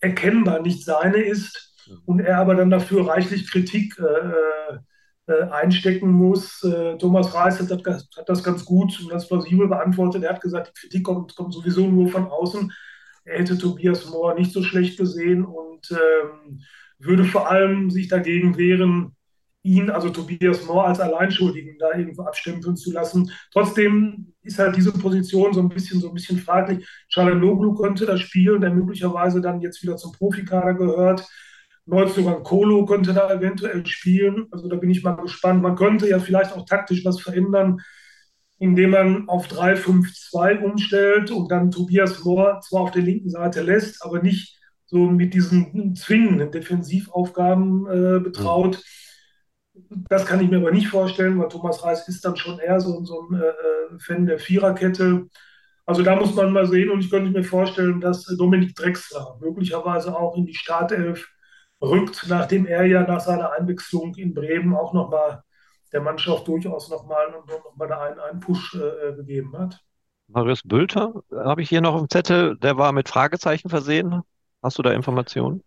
erkennbar 0.00 0.60
nicht 0.60 0.84
seine 0.84 1.18
ist 1.18 1.76
und 2.06 2.20
er 2.20 2.38
aber 2.38 2.54
dann 2.54 2.70
dafür 2.70 3.06
reichlich 3.06 3.50
Kritik 3.50 3.98
äh, 3.98 4.78
äh, 5.26 5.42
einstecken 5.50 6.10
muss. 6.10 6.62
Äh, 6.64 6.98
Thomas 6.98 7.34
Reis 7.34 7.60
hat, 7.60 7.70
hat, 7.70 8.28
das 8.28 8.42
ganz 8.42 8.64
gut 8.64 8.98
und 9.00 9.10
ganz 9.10 9.28
plausibel 9.28 9.68
beantwortet. 9.68 10.24
Er 10.24 10.30
hat 10.30 10.40
gesagt, 10.40 10.68
die 10.68 10.80
Kritik 10.80 11.04
kommt, 11.04 11.36
kommt 11.36 11.54
sowieso 11.54 11.86
nur 11.86 12.08
von 12.08 12.26
außen. 12.26 12.72
Er 13.24 13.38
hätte 13.38 13.56
Tobias 13.56 14.08
Mohr 14.08 14.34
nicht 14.34 14.52
so 14.52 14.62
schlecht 14.62 14.98
gesehen 14.98 15.44
und 15.44 15.90
ähm, 15.92 16.62
würde 17.00 17.24
vor 17.24 17.50
allem 17.50 17.90
sich 17.90 18.08
dagegen 18.08 18.56
wehren, 18.56 19.16
ihn, 19.62 19.90
also 19.90 20.08
Tobias 20.10 20.64
Mohr, 20.66 20.86
als 20.86 21.00
Alleinschuldigen 21.00 21.76
da 21.78 21.92
irgendwo 21.96 22.22
abstempeln 22.22 22.76
zu 22.76 22.92
lassen. 22.92 23.30
Trotzdem 23.52 24.32
ist 24.42 24.58
halt 24.58 24.76
diese 24.76 24.92
Position 24.92 25.52
so 25.52 25.60
ein 25.60 25.68
bisschen, 25.68 26.00
so 26.00 26.08
ein 26.08 26.14
bisschen 26.14 26.38
fraglich. 26.38 26.86
Çalhanoğlu 27.08 27.74
könnte 27.74 28.06
das 28.06 28.20
spielen, 28.20 28.60
der 28.60 28.72
möglicherweise 28.72 29.40
dann 29.40 29.60
jetzt 29.60 29.82
wieder 29.82 29.96
zum 29.96 30.12
Profikader 30.12 30.74
gehört. 30.74 31.28
Neuzugang 31.84 32.42
Kolo 32.42 32.86
könnte 32.86 33.12
da 33.12 33.30
eventuell 33.30 33.84
spielen. 33.86 34.46
Also 34.50 34.68
da 34.68 34.76
bin 34.76 34.90
ich 34.90 35.02
mal 35.02 35.16
gespannt. 35.16 35.62
Man 35.62 35.76
könnte 35.76 36.08
ja 36.08 36.18
vielleicht 36.20 36.52
auch 36.52 36.64
taktisch 36.64 37.04
was 37.04 37.20
verändern, 37.20 37.80
indem 38.58 38.90
man 38.90 39.28
auf 39.28 39.48
3-5-2 39.48 40.62
umstellt 40.62 41.30
und 41.30 41.50
dann 41.50 41.70
Tobias 41.70 42.24
Mohr 42.24 42.60
zwar 42.60 42.82
auf 42.82 42.90
der 42.92 43.02
linken 43.02 43.30
Seite 43.30 43.62
lässt, 43.62 44.04
aber 44.04 44.22
nicht 44.22 44.59
so 44.90 44.98
mit 44.98 45.34
diesen 45.34 45.94
zwingenden 45.94 46.50
Defensivaufgaben 46.50 47.86
äh, 47.86 48.20
betraut. 48.20 48.82
Das 50.08 50.26
kann 50.26 50.40
ich 50.40 50.50
mir 50.50 50.56
aber 50.56 50.72
nicht 50.72 50.88
vorstellen, 50.88 51.38
weil 51.38 51.48
Thomas 51.48 51.84
Reis 51.84 52.08
ist 52.08 52.24
dann 52.24 52.36
schon 52.36 52.58
eher 52.58 52.80
so, 52.80 53.04
so 53.04 53.28
ein 53.28 53.40
äh, 53.40 53.98
Fan 54.00 54.26
der 54.26 54.40
Viererkette. 54.40 55.28
Also 55.86 56.02
da 56.02 56.16
muss 56.16 56.34
man 56.34 56.52
mal 56.52 56.66
sehen 56.66 56.90
und 56.90 57.00
ich 57.00 57.10
könnte 57.10 57.30
mir 57.30 57.44
vorstellen, 57.44 58.00
dass 58.00 58.24
Dominik 58.24 58.74
Drexler 58.74 59.38
möglicherweise 59.40 60.16
auch 60.16 60.36
in 60.36 60.46
die 60.46 60.54
Startelf 60.54 61.28
rückt, 61.80 62.26
nachdem 62.28 62.66
er 62.66 62.84
ja 62.84 63.02
nach 63.02 63.20
seiner 63.20 63.52
Einwechslung 63.52 64.14
in 64.16 64.34
Bremen 64.34 64.74
auch 64.74 64.92
nochmal 64.92 65.42
der 65.92 66.00
Mannschaft 66.00 66.48
durchaus 66.48 66.90
nochmal 66.90 67.30
noch 67.30 67.76
mal 67.76 67.92
einen, 67.92 68.18
einen 68.18 68.40
Push 68.40 68.74
äh, 68.74 69.14
gegeben 69.14 69.56
hat. 69.56 69.80
Marius 70.26 70.62
Bülter 70.62 71.12
habe 71.32 71.62
ich 71.62 71.68
hier 71.68 71.80
noch 71.80 72.00
im 72.00 72.08
Zettel, 72.08 72.56
der 72.58 72.76
war 72.76 72.92
mit 72.92 73.08
Fragezeichen 73.08 73.68
versehen. 73.68 74.22
Hast 74.62 74.78
du 74.78 74.82
da 74.82 74.92
Informationen? 74.92 75.62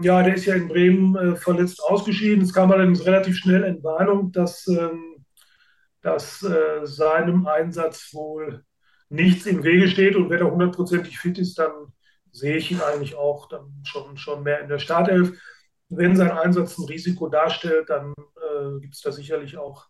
Ja, 0.00 0.22
der 0.22 0.34
ist 0.34 0.46
ja 0.46 0.54
in 0.54 0.68
Bremen 0.68 1.14
äh, 1.16 1.36
verletzt 1.36 1.82
ausgeschieden. 1.82 2.42
Es 2.42 2.52
kam 2.52 2.72
allerdings 2.72 3.06
relativ 3.06 3.36
schnell 3.36 3.62
in 3.64 3.82
Warnung, 3.82 4.32
dass, 4.32 4.66
ähm, 4.66 5.24
dass 6.02 6.42
äh, 6.42 6.84
seinem 6.84 7.46
Einsatz 7.46 8.10
wohl 8.12 8.64
nichts 9.08 9.46
im 9.46 9.62
Wege 9.62 9.88
steht 9.88 10.16
und 10.16 10.30
wenn 10.30 10.40
er 10.40 10.50
hundertprozentig 10.50 11.18
fit 11.18 11.38
ist, 11.38 11.58
dann 11.58 11.92
sehe 12.32 12.56
ich 12.56 12.70
ihn 12.70 12.80
eigentlich 12.80 13.16
auch 13.16 13.48
dann 13.48 13.82
schon, 13.84 14.16
schon 14.16 14.42
mehr 14.42 14.60
in 14.60 14.68
der 14.68 14.78
Startelf 14.78 15.38
wenn 15.90 16.16
sein 16.16 16.30
Einsatz 16.30 16.78
ein 16.78 16.84
Risiko 16.84 17.28
darstellt, 17.28 17.88
dann 17.88 18.12
äh, 18.36 18.80
gibt 18.80 18.94
es 18.94 19.00
da 19.00 19.12
sicherlich 19.12 19.56
auch 19.56 19.86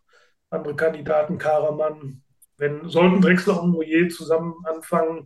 andere 0.51 0.77
Kandidaten, 0.77 1.39
Karaman. 1.39 2.23
Wenn 2.57 2.89
sollten 2.89 3.21
Drexler 3.21 3.63
und 3.63 3.71
Moyer 3.71 4.09
zusammen 4.09 4.55
anfangen. 4.65 5.25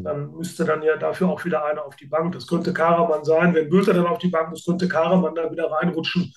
Dann 0.00 0.32
müsste 0.32 0.64
dann 0.64 0.82
ja 0.82 0.96
dafür 0.96 1.28
auch 1.28 1.44
wieder 1.44 1.64
einer 1.64 1.84
auf 1.84 1.96
die 1.96 2.06
Bank. 2.06 2.32
Das 2.32 2.46
könnte 2.46 2.72
Karaman 2.72 3.24
sein. 3.24 3.54
Wenn 3.54 3.68
Bülter 3.68 3.92
dann 3.92 4.06
auf 4.06 4.18
die 4.18 4.28
Bank 4.28 4.50
muss, 4.50 4.64
könnte 4.64 4.88
Karaman 4.88 5.34
da 5.34 5.50
wieder 5.50 5.70
reinrutschen. 5.70 6.32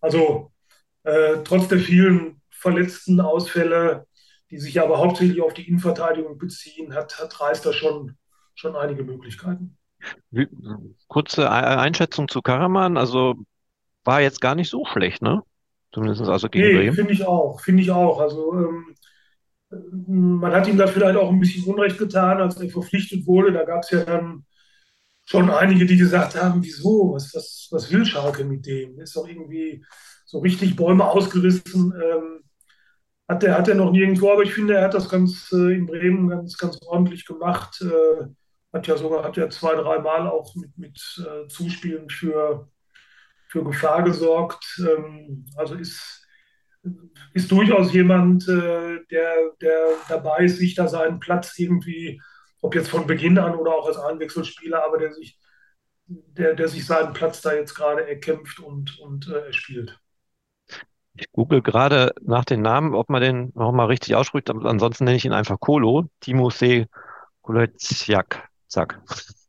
Also 0.00 0.52
äh, 1.02 1.38
trotz 1.44 1.68
der 1.68 1.78
vielen 1.78 2.40
verletzten 2.50 3.20
Ausfälle, 3.20 4.06
die 4.50 4.58
sich 4.58 4.80
aber 4.80 4.98
hauptsächlich 4.98 5.40
auf 5.40 5.54
die 5.54 5.66
Innenverteidigung 5.68 6.38
beziehen, 6.38 6.94
hat, 6.94 7.18
hat 7.18 7.40
Reis 7.40 7.62
da 7.62 7.72
schon, 7.72 8.16
schon 8.54 8.76
einige 8.76 9.02
Möglichkeiten. 9.02 9.76
Kurze 11.08 11.50
Einschätzung 11.50 12.28
zu 12.28 12.42
Karaman, 12.42 12.96
also 12.96 13.34
war 14.04 14.20
jetzt 14.20 14.40
gar 14.40 14.54
nicht 14.54 14.70
so 14.70 14.86
schlecht, 14.86 15.20
ne? 15.20 15.42
Zumindest 15.92 16.22
also 16.22 16.48
gegen 16.48 16.78
nee, 16.78 16.92
finde 16.92 17.12
ich 17.12 17.26
auch, 17.26 17.60
finde 17.60 17.82
ich 17.82 17.90
auch. 17.90 18.20
Also 18.20 18.54
ähm, 18.54 18.94
man 19.70 20.52
hat 20.52 20.66
ihm 20.66 20.76
da 20.76 20.86
vielleicht 20.86 21.16
auch 21.16 21.30
ein 21.30 21.40
bisschen 21.40 21.64
Unrecht 21.64 21.98
getan, 21.98 22.40
als 22.40 22.60
er 22.60 22.68
verpflichtet 22.68 23.26
wurde. 23.26 23.52
Da 23.52 23.64
gab 23.64 23.82
es 23.84 23.90
ja 23.90 24.04
dann 24.04 24.44
schon 25.26 25.50
einige, 25.50 25.86
die 25.86 25.96
gesagt 25.96 26.40
haben, 26.40 26.62
wieso, 26.62 27.12
was, 27.14 27.32
was, 27.34 27.68
was 27.70 27.92
will 27.92 28.04
Schalke 28.04 28.44
mit 28.44 28.66
dem? 28.66 28.98
Ist 28.98 29.16
doch 29.16 29.28
irgendwie 29.28 29.84
so 30.26 30.40
richtig 30.40 30.76
Bäume 30.76 31.04
ausgerissen. 31.04 31.94
Ähm, 32.02 32.40
hat 33.28 33.44
er 33.44 33.56
hat 33.56 33.68
noch 33.68 33.92
nirgendwo, 33.92 34.32
aber 34.32 34.42
ich 34.42 34.52
finde, 34.52 34.74
er 34.74 34.84
hat 34.84 34.94
das 34.94 35.08
ganz 35.08 35.52
äh, 35.52 35.76
in 35.76 35.86
Bremen 35.86 36.28
ganz, 36.28 36.58
ganz 36.58 36.78
ordentlich 36.82 37.24
gemacht. 37.26 37.80
Äh, 37.80 38.26
hat 38.72 38.86
ja 38.88 38.96
sogar 38.96 39.24
hat 39.24 39.36
ja 39.36 39.48
zwei, 39.50 39.74
dreimal 39.74 40.28
auch 40.28 40.54
mit, 40.56 40.76
mit 40.76 41.24
äh, 41.24 41.46
Zuspielen 41.48 42.08
für, 42.10 42.68
für 43.48 43.62
Gefahr 43.62 44.02
gesorgt. 44.02 44.64
Ähm, 44.80 45.46
also 45.56 45.76
ist, 45.76 46.19
ist 47.34 47.50
durchaus 47.50 47.92
jemand, 47.92 48.48
äh, 48.48 49.04
der, 49.10 49.34
der 49.60 49.80
dabei 50.08 50.44
ist, 50.44 50.58
sich 50.58 50.74
da 50.74 50.88
seinen 50.88 51.20
Platz 51.20 51.58
irgendwie, 51.58 52.20
ob 52.60 52.74
jetzt 52.74 52.88
von 52.88 53.06
Beginn 53.06 53.38
an 53.38 53.54
oder 53.54 53.72
auch 53.72 53.86
als 53.86 53.98
Einwechselspieler, 53.98 54.84
aber 54.84 54.98
der 54.98 55.12
sich, 55.12 55.38
der, 56.06 56.54
der 56.54 56.68
sich 56.68 56.86
seinen 56.86 57.12
Platz 57.12 57.40
da 57.42 57.52
jetzt 57.52 57.74
gerade 57.74 58.08
erkämpft 58.08 58.60
und, 58.60 58.98
und 59.00 59.28
äh, 59.28 59.46
erspielt. 59.46 59.98
Ich 61.14 61.30
google 61.32 61.60
gerade 61.60 62.14
nach 62.22 62.44
den 62.44 62.62
Namen, 62.62 62.94
ob 62.94 63.10
man 63.10 63.20
den 63.20 63.52
nochmal 63.54 63.86
richtig 63.86 64.14
ausspricht. 64.14 64.48
Ansonsten 64.50 65.04
nenne 65.04 65.16
ich 65.16 65.24
ihn 65.24 65.32
einfach 65.32 65.60
Kolo. 65.60 66.06
Timosej 66.20 66.86
Kuleciak. 67.42 68.48
Zack. 68.68 69.00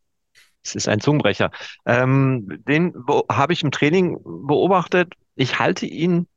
Es 0.63 0.75
ist 0.75 0.87
ein 0.87 0.99
Zungenbrecher. 0.99 1.49
Ähm, 1.87 2.61
den 2.67 2.93
habe 3.31 3.51
ich 3.51 3.63
im 3.63 3.71
Training 3.71 4.19
beobachtet. 4.23 5.15
Ich 5.33 5.57
halte 5.57 5.87
ihn, 5.87 6.27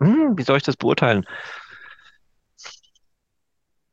hm, 0.00 0.36
wie 0.36 0.42
soll 0.42 0.56
ich 0.56 0.62
das 0.62 0.76
beurteilen? 0.76 1.26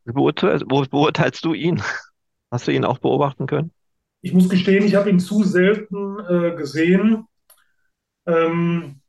Wie 0.06 0.14
beurteilst, 0.14 0.68
beurteilst 0.68 1.44
du 1.44 1.54
ihn? 1.54 1.82
Hast 2.52 2.68
du 2.68 2.72
ihn 2.72 2.86
auch 2.86 3.00
beobachten 3.00 3.46
können? 3.46 3.72
Ich 4.22 4.34
muss 4.34 4.50
gestehen, 4.50 4.86
ich 4.86 4.96
habe 4.96 5.10
ihn 5.10 5.20
zu 5.20 5.44
selten 5.44 6.20
äh, 6.20 6.56
gesehen. 6.56 7.28
Ähm, 8.26 9.02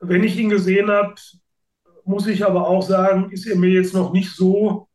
wenn 0.00 0.24
ich 0.24 0.36
ihn 0.36 0.48
gesehen 0.48 0.90
habe, 0.90 1.14
muss 2.04 2.26
ich 2.26 2.44
aber 2.44 2.66
auch 2.66 2.82
sagen, 2.82 3.30
ist 3.30 3.46
er 3.46 3.56
mir 3.56 3.70
jetzt 3.70 3.92
noch 3.92 4.12
nicht 4.12 4.34
so 4.34 4.88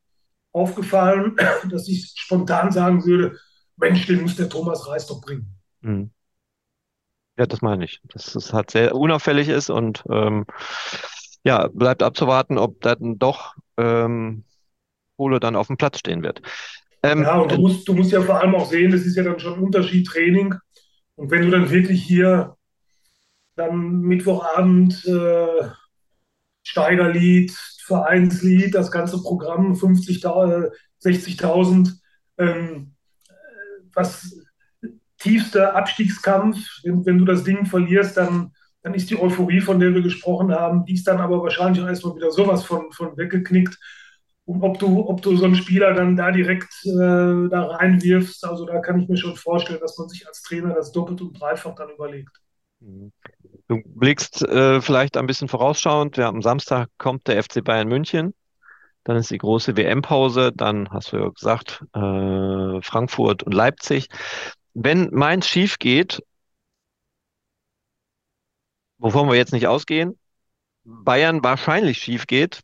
aufgefallen, 0.51 1.35
dass 1.69 1.87
ich 1.87 2.13
spontan 2.15 2.71
sagen 2.71 3.05
würde, 3.05 3.37
Mensch, 3.75 4.05
den 4.07 4.21
muss 4.21 4.35
der 4.35 4.49
Thomas 4.49 4.87
Reis 4.87 5.07
doch 5.07 5.21
bringen. 5.21 5.55
Mhm. 5.81 6.11
Ja, 7.37 7.45
das 7.45 7.61
meine 7.61 7.85
ich. 7.85 7.99
Dass 8.13 8.35
es 8.35 8.53
halt 8.53 8.71
sehr 8.71 8.95
unauffällig 8.95 9.49
ist 9.49 9.69
und 9.69 10.03
ähm, 10.09 10.45
ja, 11.43 11.67
bleibt 11.73 12.03
abzuwarten, 12.03 12.57
ob 12.57 12.81
dann 12.81 13.19
doch 13.19 13.55
ähm, 13.77 14.43
Pole 15.17 15.39
dann 15.39 15.55
auf 15.55 15.67
dem 15.67 15.77
Platz 15.77 15.99
stehen 15.99 16.23
wird. 16.23 16.41
Ähm, 17.01 17.23
ja, 17.23 17.37
und 17.39 17.51
du 17.51 17.57
musst, 17.57 17.87
du 17.87 17.93
musst 17.93 18.11
ja 18.11 18.21
vor 18.21 18.39
allem 18.39 18.55
auch 18.55 18.69
sehen, 18.69 18.91
das 18.91 19.01
ist 19.01 19.17
ja 19.17 19.23
dann 19.23 19.39
schon 19.39 19.55
ein 19.55 19.63
Unterschied 19.63 20.07
Training. 20.07 20.55
Und 21.15 21.31
wenn 21.31 21.43
du 21.43 21.51
dann 21.51 21.69
wirklich 21.69 22.01
hier 22.03 22.55
dann 23.55 23.99
Mittwochabend 24.01 25.05
äh, 25.05 25.69
Steigerlied, 26.63 27.51
Vereinslied, 27.83 28.73
das 28.73 28.89
ganze 28.89 29.21
Programm 29.21 29.75
50, 29.75 30.23
60.000, 30.23 31.99
ähm, 32.37 32.95
was 33.93 34.35
tiefster 35.23 35.75
Abstiegskampf. 35.75 36.57
Wenn, 36.83 37.17
du 37.17 37.25
das 37.25 37.43
Ding 37.43 37.65
verlierst, 37.65 38.17
dann, 38.17 38.51
dann 38.81 38.93
ist 38.93 39.09
die 39.09 39.19
Euphorie, 39.19 39.61
von 39.61 39.79
der 39.79 39.93
wir 39.93 40.01
gesprochen 40.01 40.53
haben, 40.53 40.85
die 40.85 40.93
ist 40.93 41.07
dann 41.07 41.19
aber 41.19 41.41
wahrscheinlich 41.41 41.83
auch 41.83 41.87
erstmal 41.87 42.15
wieder 42.15 42.31
sowas 42.31 42.63
von, 42.63 42.91
von 42.91 43.17
weggeknickt. 43.17 43.77
Und 44.45 44.61
ob 44.61 44.77
du, 44.77 45.07
ob 45.07 45.21
du 45.21 45.37
so 45.37 45.45
einen 45.45 45.55
Spieler 45.55 45.93
dann 45.93 46.17
da 46.17 46.29
direkt 46.29 46.73
äh, 46.85 47.49
da 47.49 47.67
reinwirfst, 47.77 48.45
also 48.45 48.65
da 48.65 48.79
kann 48.79 48.99
ich 48.99 49.07
mir 49.07 49.15
schon 49.15 49.37
vorstellen, 49.37 49.79
dass 49.79 49.97
man 49.97 50.09
sich 50.09 50.27
als 50.27 50.41
Trainer 50.41 50.73
das 50.73 50.91
doppelt 50.91 51.21
und 51.21 51.39
dreifach 51.39 51.75
dann 51.75 51.89
überlegt. 51.91 52.41
Du 52.81 53.81
blickst 53.85 54.41
äh, 54.41 54.81
vielleicht 54.81 55.15
ein 55.15 55.27
bisschen 55.27 55.47
vorausschauend. 55.47 56.17
Ja, 56.17 56.27
am 56.27 56.41
Samstag 56.41 56.89
kommt 56.97 57.27
der 57.27 57.41
FC 57.41 57.63
Bayern 57.63 57.87
München. 57.87 58.33
Dann 59.05 59.15
ist 59.15 59.31
die 59.31 59.37
große 59.37 59.77
WM-Pause. 59.77 60.51
Dann 60.53 60.89
hast 60.89 61.13
du 61.13 61.17
ja 61.17 61.29
gesagt, 61.29 61.81
äh, 61.93 62.81
Frankfurt 62.81 63.43
und 63.43 63.53
Leipzig. 63.53 64.09
Wenn 64.73 65.09
Mainz 65.11 65.47
schief 65.47 65.79
geht, 65.79 66.21
wovon 68.97 69.27
wir 69.27 69.35
jetzt 69.35 69.53
nicht 69.53 69.67
ausgehen, 69.67 70.17
Bayern 70.83 71.43
wahrscheinlich 71.43 71.99
schief 71.99 72.27
geht 72.27 72.61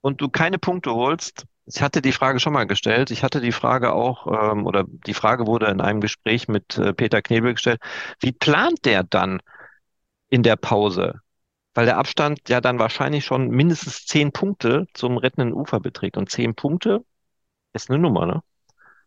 und 0.00 0.20
du 0.20 0.28
keine 0.28 0.58
Punkte 0.58 0.94
holst, 0.94 1.44
ich 1.64 1.80
hatte 1.80 2.02
die 2.02 2.12
Frage 2.12 2.40
schon 2.40 2.52
mal 2.52 2.66
gestellt. 2.66 3.10
Ich 3.10 3.22
hatte 3.22 3.40
die 3.40 3.52
Frage 3.52 3.92
auch, 3.92 4.26
ähm, 4.26 4.66
oder 4.66 4.84
die 4.88 5.14
Frage 5.14 5.46
wurde 5.46 5.66
in 5.66 5.80
einem 5.80 6.00
Gespräch 6.00 6.48
mit 6.48 6.76
äh, 6.76 6.92
Peter 6.92 7.22
Knebel 7.22 7.54
gestellt. 7.54 7.80
Wie 8.20 8.32
plant 8.32 8.84
der 8.84 9.04
dann 9.04 9.40
in 10.28 10.42
der 10.42 10.56
Pause? 10.56 11.20
Weil 11.74 11.86
der 11.86 11.98
Abstand 11.98 12.48
ja 12.48 12.60
dann 12.60 12.78
wahrscheinlich 12.78 13.24
schon 13.24 13.48
mindestens 13.48 14.06
zehn 14.06 14.32
Punkte 14.32 14.86
zum 14.92 15.16
rettenden 15.16 15.54
Ufer 15.54 15.80
beträgt. 15.80 16.16
Und 16.16 16.30
zehn 16.30 16.54
Punkte 16.54 17.04
ist 17.72 17.90
eine 17.90 17.98
Nummer, 17.98 18.26
ne? 18.26 18.42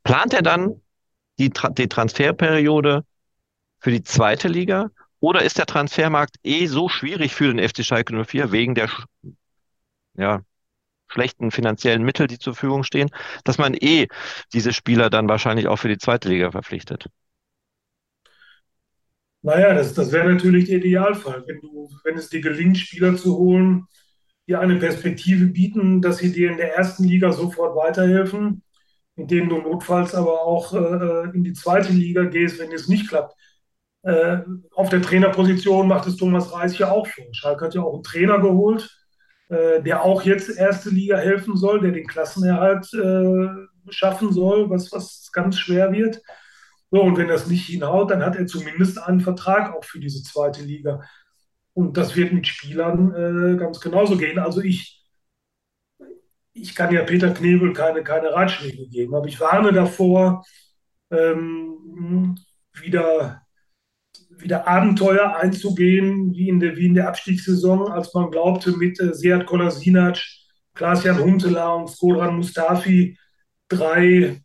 Plant 0.03 0.33
er 0.33 0.41
dann 0.41 0.81
die, 1.39 1.51
die 1.77 1.87
Transferperiode 1.87 3.03
für 3.79 3.91
die 3.91 4.03
zweite 4.03 4.47
Liga? 4.47 4.89
Oder 5.19 5.41
ist 5.41 5.57
der 5.57 5.65
Transfermarkt 5.65 6.35
eh 6.43 6.67
so 6.67 6.89
schwierig 6.89 7.33
für 7.33 7.51
den 7.53 7.67
FC 7.67 7.83
Schalke 7.83 8.13
04 8.25 8.51
wegen 8.51 8.75
der 8.75 8.89
ja, 10.17 10.41
schlechten 11.07 11.51
finanziellen 11.51 12.03
Mittel, 12.03 12.27
die 12.27 12.39
zur 12.39 12.53
Verfügung 12.53 12.83
stehen, 12.83 13.09
dass 13.43 13.57
man 13.57 13.73
eh 13.73 14.07
diese 14.53 14.73
Spieler 14.73 15.09
dann 15.09 15.29
wahrscheinlich 15.29 15.67
auch 15.67 15.77
für 15.77 15.87
die 15.87 15.97
zweite 15.97 16.29
Liga 16.29 16.51
verpflichtet. 16.51 17.07
Naja, 19.41 19.75
das, 19.75 19.93
das 19.93 20.11
wäre 20.11 20.33
natürlich 20.33 20.65
der 20.65 20.77
Idealfall, 20.77 21.43
wenn, 21.45 21.61
du, 21.61 21.89
wenn 22.03 22.17
es 22.17 22.29
dir 22.29 22.41
gelingt, 22.41 22.79
Spieler 22.79 23.15
zu 23.15 23.37
holen, 23.37 23.85
die 24.47 24.55
eine 24.55 24.77
Perspektive 24.77 25.45
bieten, 25.45 26.01
dass 26.01 26.17
sie 26.17 26.31
dir 26.31 26.51
in 26.51 26.57
der 26.57 26.75
ersten 26.75 27.03
Liga 27.03 27.31
sofort 27.31 27.75
weiterhelfen, 27.75 28.63
in 29.15 29.27
denen 29.27 29.49
du 29.49 29.57
notfalls 29.57 30.13
aber 30.13 30.41
auch 30.41 30.73
äh, 30.73 31.29
in 31.33 31.43
die 31.43 31.53
zweite 31.53 31.91
Liga 31.93 32.23
gehst, 32.23 32.59
wenn 32.59 32.71
es 32.71 32.87
nicht 32.87 33.09
klappt. 33.09 33.35
Äh, 34.03 34.39
auf 34.75 34.89
der 34.89 35.01
Trainerposition 35.01 35.87
macht 35.87 36.07
es 36.07 36.17
Thomas 36.17 36.53
Reis 36.53 36.77
ja 36.77 36.91
auch 36.91 37.07
schon. 37.07 37.33
Schalke 37.33 37.65
hat 37.65 37.75
ja 37.75 37.81
auch 37.81 37.95
einen 37.95 38.03
Trainer 38.03 38.39
geholt, 38.39 38.89
äh, 39.49 39.81
der 39.81 40.03
auch 40.03 40.23
jetzt 40.23 40.49
erste 40.55 40.89
Liga 40.89 41.17
helfen 41.17 41.55
soll, 41.57 41.79
der 41.81 41.91
den 41.91 42.07
Klassenerhalt 42.07 42.93
äh, 42.93 43.91
schaffen 43.91 44.31
soll, 44.31 44.69
was, 44.69 44.91
was 44.91 45.31
ganz 45.31 45.57
schwer 45.57 45.91
wird. 45.91 46.21
So, 46.91 47.01
und 47.01 47.17
wenn 47.17 47.27
das 47.27 47.47
nicht 47.47 47.65
hinhaut, 47.65 48.11
dann 48.11 48.23
hat 48.23 48.35
er 48.35 48.47
zumindest 48.47 48.99
einen 48.99 49.21
Vertrag 49.21 49.75
auch 49.75 49.83
für 49.83 49.99
diese 49.99 50.23
zweite 50.23 50.61
Liga. 50.61 51.01
Und 51.73 51.97
das 51.97 52.15
wird 52.15 52.31
mit 52.31 52.47
Spielern 52.47 53.13
äh, 53.13 53.57
ganz 53.57 53.79
genauso 53.81 54.17
gehen. 54.17 54.39
Also 54.39 54.61
ich, 54.61 55.04
ich 56.55 56.73
kann 56.73 56.93
ja 56.93 57.03
Peter 57.03 57.31
Knebel 57.31 57.73
keine, 57.73 58.03
keine 58.03 58.33
Ratschläge 58.33 58.87
geben, 58.87 59.13
aber 59.13 59.27
ich 59.27 59.39
warne 59.39 59.71
davor, 59.71 60.43
ähm, 61.11 62.35
wieder 62.73 63.45
wieder 64.37 64.67
Abenteuer 64.67 65.35
einzugehen, 65.35 66.33
wie 66.33 66.49
in 66.49 66.59
der, 66.59 66.75
wie 66.75 66.87
in 66.87 66.93
der 66.93 67.07
Abstiegssaison, 67.07 67.91
als 67.91 68.13
man 68.13 68.31
glaubte, 68.31 68.71
mit 68.71 68.99
äh, 68.99 69.13
Seat 69.13 69.45
Kolasinac, 69.45 70.21
Klaas-Jan 70.73 71.19
Huntelaar 71.19 71.77
und 71.77 71.89
Skodran 71.89 72.35
Mustafi 72.35 73.17
drei, 73.69 74.41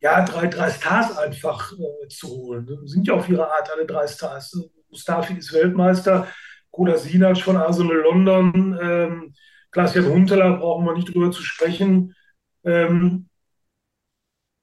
ja, 0.00 0.24
drei, 0.24 0.46
drei 0.48 0.70
Stars 0.70 1.16
einfach 1.16 1.72
äh, 1.72 2.08
zu 2.08 2.28
holen. 2.28 2.68
Sind 2.84 3.06
ja 3.06 3.14
auf 3.14 3.28
ihre 3.28 3.46
Art 3.46 3.70
alle 3.72 3.86
drei 3.86 4.06
Stars. 4.06 4.58
Mustafi 4.90 5.34
ist 5.34 5.52
Weltmeister, 5.52 6.26
Kolasinac 6.70 7.38
von 7.38 7.56
Arsenal 7.56 7.98
London, 7.98 8.78
ähm, 8.82 9.34
Klaas-Jan 9.72 10.06
Huntelaar 10.06 10.58
brauchen 10.58 10.84
wir 10.84 10.94
nicht 10.94 11.12
drüber 11.12 11.30
zu 11.32 11.42
sprechen. 11.42 12.14
Ähm, 12.64 13.28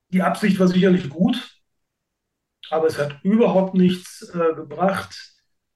die 0.09 0.21
Absicht 0.21 0.59
war 0.59 0.67
sicherlich 0.67 1.09
gut, 1.09 1.59
aber 2.69 2.87
es 2.87 2.97
hat 2.97 3.23
überhaupt 3.23 3.73
nichts 3.75 4.29
äh, 4.33 4.55
gebracht. 4.55 5.15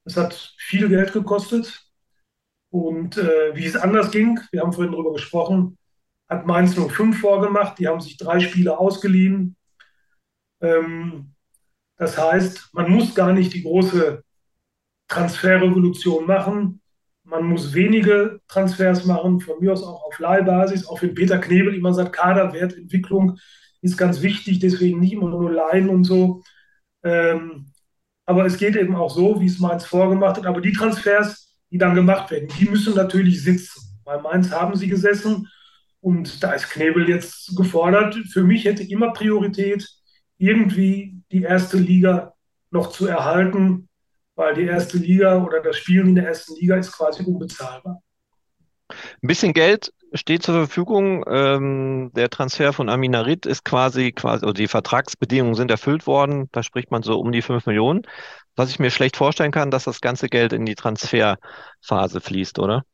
Es 0.04 0.16
hat 0.16 0.54
viel 0.58 0.88
Geld 0.88 1.12
gekostet. 1.12 1.84
Und 2.70 3.16
äh, 3.18 3.54
wie 3.54 3.66
es 3.66 3.76
anders 3.76 4.10
ging, 4.10 4.40
wir 4.50 4.60
haben 4.60 4.72
vorhin 4.72 4.92
darüber 4.92 5.12
gesprochen, 5.12 5.78
hat 6.28 6.46
Mainz 6.46 6.74
05 6.74 7.20
vorgemacht. 7.20 7.78
Die 7.78 7.86
haben 7.86 8.00
sich 8.00 8.16
drei 8.16 8.40
Spiele 8.40 8.78
ausgeliehen. 8.78 9.56
Ähm, 10.60 11.34
das 11.96 12.18
heißt, 12.18 12.70
man 12.72 12.90
muss 12.90 13.14
gar 13.14 13.32
nicht 13.32 13.54
die 13.54 13.62
große 13.62 14.24
Transferrevolution 15.08 16.26
machen. 16.26 16.80
Man 17.24 17.44
muss 17.44 17.72
wenige 17.72 18.40
Transfers 18.48 19.06
machen, 19.06 19.40
von 19.40 19.58
mir 19.60 19.72
aus 19.72 19.82
auch 19.82 20.04
auf 20.04 20.18
Leihbasis. 20.18 20.86
Auch 20.86 21.00
wenn 21.02 21.14
Peter 21.14 21.38
Knebel 21.38 21.74
immer 21.74 21.94
sagt, 21.94 22.12
Kaderwertentwicklung 22.12 23.38
ist 23.80 23.96
ganz 23.96 24.22
wichtig, 24.22 24.58
deswegen 24.60 25.00
nicht 25.00 25.14
immer 25.14 25.30
nur 25.30 25.50
Leihen 25.50 25.88
und 25.88 26.04
so. 26.04 26.42
Ähm, 27.02 27.72
aber 28.26 28.46
es 28.46 28.56
geht 28.58 28.76
eben 28.76 28.94
auch 28.94 29.14
so, 29.14 29.40
wie 29.40 29.46
es 29.46 29.58
Mainz 29.58 29.84
vorgemacht 29.84 30.36
hat. 30.36 30.46
Aber 30.46 30.60
die 30.60 30.72
Transfers, 30.72 31.58
die 31.70 31.78
dann 31.78 31.94
gemacht 31.94 32.30
werden, 32.30 32.48
die 32.58 32.66
müssen 32.66 32.94
natürlich 32.94 33.42
sitzen. 33.42 34.00
Bei 34.04 34.18
Mainz 34.20 34.50
haben 34.50 34.76
sie 34.76 34.88
gesessen 34.88 35.48
und 36.00 36.42
da 36.42 36.52
ist 36.52 36.70
Knebel 36.70 37.08
jetzt 37.08 37.56
gefordert. 37.56 38.16
Für 38.32 38.44
mich 38.44 38.64
hätte 38.64 38.82
immer 38.82 39.12
Priorität, 39.12 39.86
irgendwie 40.38 41.22
die 41.32 41.42
erste 41.42 41.78
Liga 41.78 42.34
noch 42.70 42.90
zu 42.90 43.06
erhalten, 43.06 43.88
weil 44.34 44.54
die 44.54 44.64
erste 44.64 44.98
Liga 44.98 45.42
oder 45.42 45.60
das 45.60 45.76
Spielen 45.76 46.08
in 46.08 46.14
der 46.16 46.26
ersten 46.28 46.54
Liga 46.56 46.76
ist 46.76 46.92
quasi 46.92 47.24
unbezahlbar. 47.24 48.02
Ein 48.88 49.26
bisschen 49.26 49.52
Geld 49.52 49.92
steht 50.12 50.42
zur 50.42 50.54
Verfügung. 50.54 51.24
Ähm, 51.28 52.10
der 52.14 52.30
Transfer 52.30 52.72
von 52.72 52.88
Aminarit 52.88 53.46
ist 53.46 53.64
quasi, 53.64 54.12
quasi, 54.12 54.44
oder 54.44 54.54
die 54.54 54.68
Vertragsbedingungen 54.68 55.54
sind 55.54 55.70
erfüllt 55.70 56.06
worden. 56.06 56.48
Da 56.52 56.62
spricht 56.62 56.90
man 56.90 57.02
so 57.02 57.18
um 57.18 57.32
die 57.32 57.42
5 57.42 57.66
Millionen. 57.66 58.02
Was 58.56 58.70
ich 58.70 58.78
mir 58.78 58.90
schlecht 58.90 59.16
vorstellen 59.16 59.50
kann, 59.50 59.70
dass 59.70 59.84
das 59.84 60.00
ganze 60.00 60.28
Geld 60.28 60.52
in 60.52 60.64
die 60.66 60.76
Transferphase 60.76 62.20
fließt, 62.20 62.58
oder? 62.58 62.84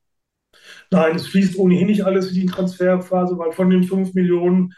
Nein, 0.91 1.17
es 1.17 1.27
fließt 1.29 1.59
ohnehin 1.59 1.87
nicht 1.87 2.05
alles 2.05 2.29
in 2.29 2.35
die 2.35 2.47
Transferphase, 2.47 3.39
weil 3.39 3.53
von 3.53 3.71
den 3.71 3.85
5 3.85 4.15
Millionen 4.15 4.75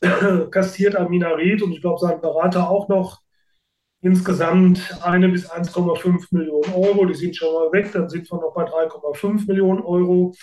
kassiert 0.50 0.96
Aminarit 0.96 1.62
und 1.62 1.72
ich 1.72 1.80
glaube 1.80 2.00
sein 2.00 2.20
Berater 2.20 2.68
auch 2.68 2.88
noch 2.88 3.22
insgesamt 4.00 4.98
eine 5.02 5.28
bis 5.28 5.50
1,5 5.50 6.26
Millionen 6.30 6.72
Euro. 6.74 7.06
Die 7.06 7.14
sind 7.14 7.36
schon 7.36 7.52
mal 7.52 7.72
weg, 7.72 7.92
dann 7.92 8.08
sind 8.08 8.30
wir 8.30 8.38
noch 8.38 8.54
bei 8.54 8.64
3,5 8.64 9.46
Millionen 9.46 9.82
Euro. 9.82 10.34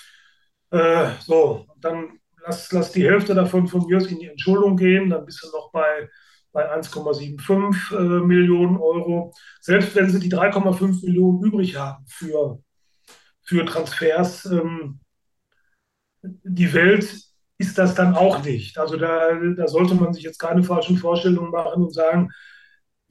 Äh, 0.72 1.12
so, 1.22 1.66
dann 1.78 2.20
lass, 2.46 2.72
lass 2.72 2.92
die 2.92 3.06
Hälfte 3.06 3.36
davon 3.36 3.68
von 3.68 3.86
mir 3.86 4.00
in 4.08 4.20
die 4.20 4.28
Entschuldung 4.28 4.78
gehen, 4.78 5.10
dann 5.10 5.26
bist 5.26 5.44
du 5.44 5.48
noch 5.56 5.72
bei, 5.72 6.10
bei 6.52 6.72
1,75 6.76 7.96
äh, 7.96 8.26
Millionen 8.26 8.78
Euro. 8.78 9.34
Selbst 9.62 9.96
wenn 9.96 10.10
sie 10.10 10.20
die 10.20 10.32
3,5 10.32 11.06
Millionen 11.06 11.44
übrig 11.44 11.76
haben 11.78 12.06
für, 12.08 12.60
für 13.44 13.66
Transfers, 13.66 14.46
ähm, 14.46 15.00
die 16.22 16.74
Welt 16.74 17.24
ist 17.58 17.78
das 17.78 17.96
dann 17.96 18.16
auch 18.16 18.44
nicht. 18.44 18.78
Also 18.78 18.98
da, 18.98 19.34
da 19.56 19.68
sollte 19.68 19.96
man 19.96 20.13
sich 20.13 20.24
jetzt 20.24 20.39
keine 20.39 20.63
falschen 20.63 20.98
Vorstellungen 20.98 21.52
machen 21.52 21.84
und 21.84 21.94
sagen, 21.94 22.30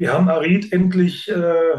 wir 0.03 0.13
haben 0.13 0.29
Arid 0.29 0.73
endlich 0.73 1.31
äh, 1.31 1.77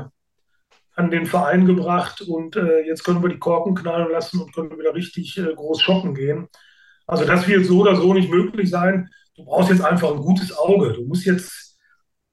an 0.96 1.12
den 1.12 1.26
Verein 1.26 1.66
gebracht 1.66 2.22
und 2.22 2.56
äh, 2.56 2.80
jetzt 2.88 3.04
können 3.04 3.22
wir 3.22 3.28
die 3.28 3.38
Korken 3.38 3.76
knallen 3.76 4.10
lassen 4.14 4.40
und 4.40 4.56
können 4.56 4.80
wieder 4.80 4.96
richtig 4.96 5.38
äh, 5.38 5.54
groß 5.54 5.82
shoppen 5.82 6.16
gehen. 6.16 6.48
Also 7.06 7.26
das 7.26 7.46
wird 7.50 7.66
so 7.66 7.82
oder 7.82 7.98
so 7.98 8.14
nicht 8.14 8.32
möglich 8.32 8.70
sein. 8.70 9.10
Du 9.36 9.44
brauchst 9.44 9.72
jetzt 9.72 9.84
einfach 9.84 10.10
ein 10.12 10.22
gutes 10.22 10.58
Auge. 10.58 10.94
Du 10.94 11.04
musst 11.06 11.26
jetzt, 11.26 11.78